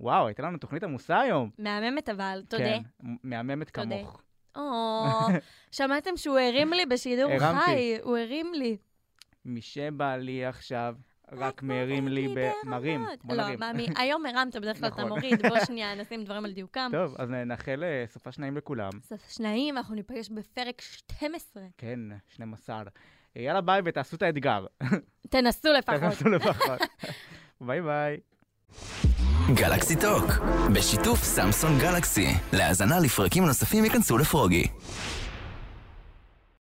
וואו, 0.00 0.26
הייתה 0.26 0.42
לנו 0.42 0.58
תוכנית 0.58 0.82
עמוסה 0.82 1.20
היום. 1.20 1.50
מהממת 1.58 2.08
אבל, 2.08 2.42
תודה. 2.48 2.64
כן, 2.64 2.82
מהממת. 3.24 3.70
כמוך. 3.70 4.22
או, 4.58 5.04
שמעתם 5.76 6.16
שהוא 6.16 6.38
הרים 6.38 6.72
לי 6.72 6.86
בשידור 6.86 7.32
הרמתי. 7.32 7.64
חי? 7.64 7.96
הוא 8.02 8.16
הרים 8.18 8.54
לי. 8.54 8.76
מי 9.44 9.60
שבא 9.60 10.16
לי 10.16 10.44
עכשיו, 10.44 10.94
רק 11.32 11.62
מרים 11.62 12.08
לי 12.08 12.28
במרים. 12.28 13.06
לא. 13.28 13.56
מאמי, 13.58 13.86
היום 14.00 14.26
הרמת, 14.26 14.56
בדרך 14.56 14.78
כלל 14.78 14.88
אתה 14.88 14.96
נכון. 14.96 15.08
מוריד. 15.08 15.46
בוא 15.48 15.58
שנייה, 15.66 15.94
נשים 15.94 16.24
דברים 16.24 16.44
על 16.44 16.52
דיוקם. 16.52 16.90
טוב, 16.92 17.14
אז 17.18 17.30
נאחל 17.30 17.84
אה, 17.84 18.04
סופ"ש 18.06 18.32
נעים 18.32 18.56
לכולם. 18.56 18.90
סופ"ש 19.02 19.28
נעים, 19.28 19.76
אנחנו 19.76 19.94
ניפגש 19.94 20.28
בפרק 20.28 20.80
12. 20.80 21.62
כן, 21.78 22.00
12. 22.28 22.78
אה, 22.78 23.42
יאללה 23.42 23.60
ביי 23.60 23.80
ותעשו 23.84 24.16
את 24.16 24.22
האתגר. 24.22 24.66
תנסו 25.30 25.72
לפחות. 25.72 26.00
תנסו 26.00 26.28
לפחות. 26.28 26.80
ביי 27.60 27.82
ביי. 27.82 28.20
גלקסי 29.54 29.96
טוק, 29.96 30.24
בשיתוף 30.72 31.24
סמסון 31.24 31.78
גלקסי. 31.78 32.34
להאזנה 32.52 33.00
לפרקים 33.00 33.46
נוספים 33.46 33.84
ייכנסו 33.84 34.18
לפרוגי. 34.18 34.64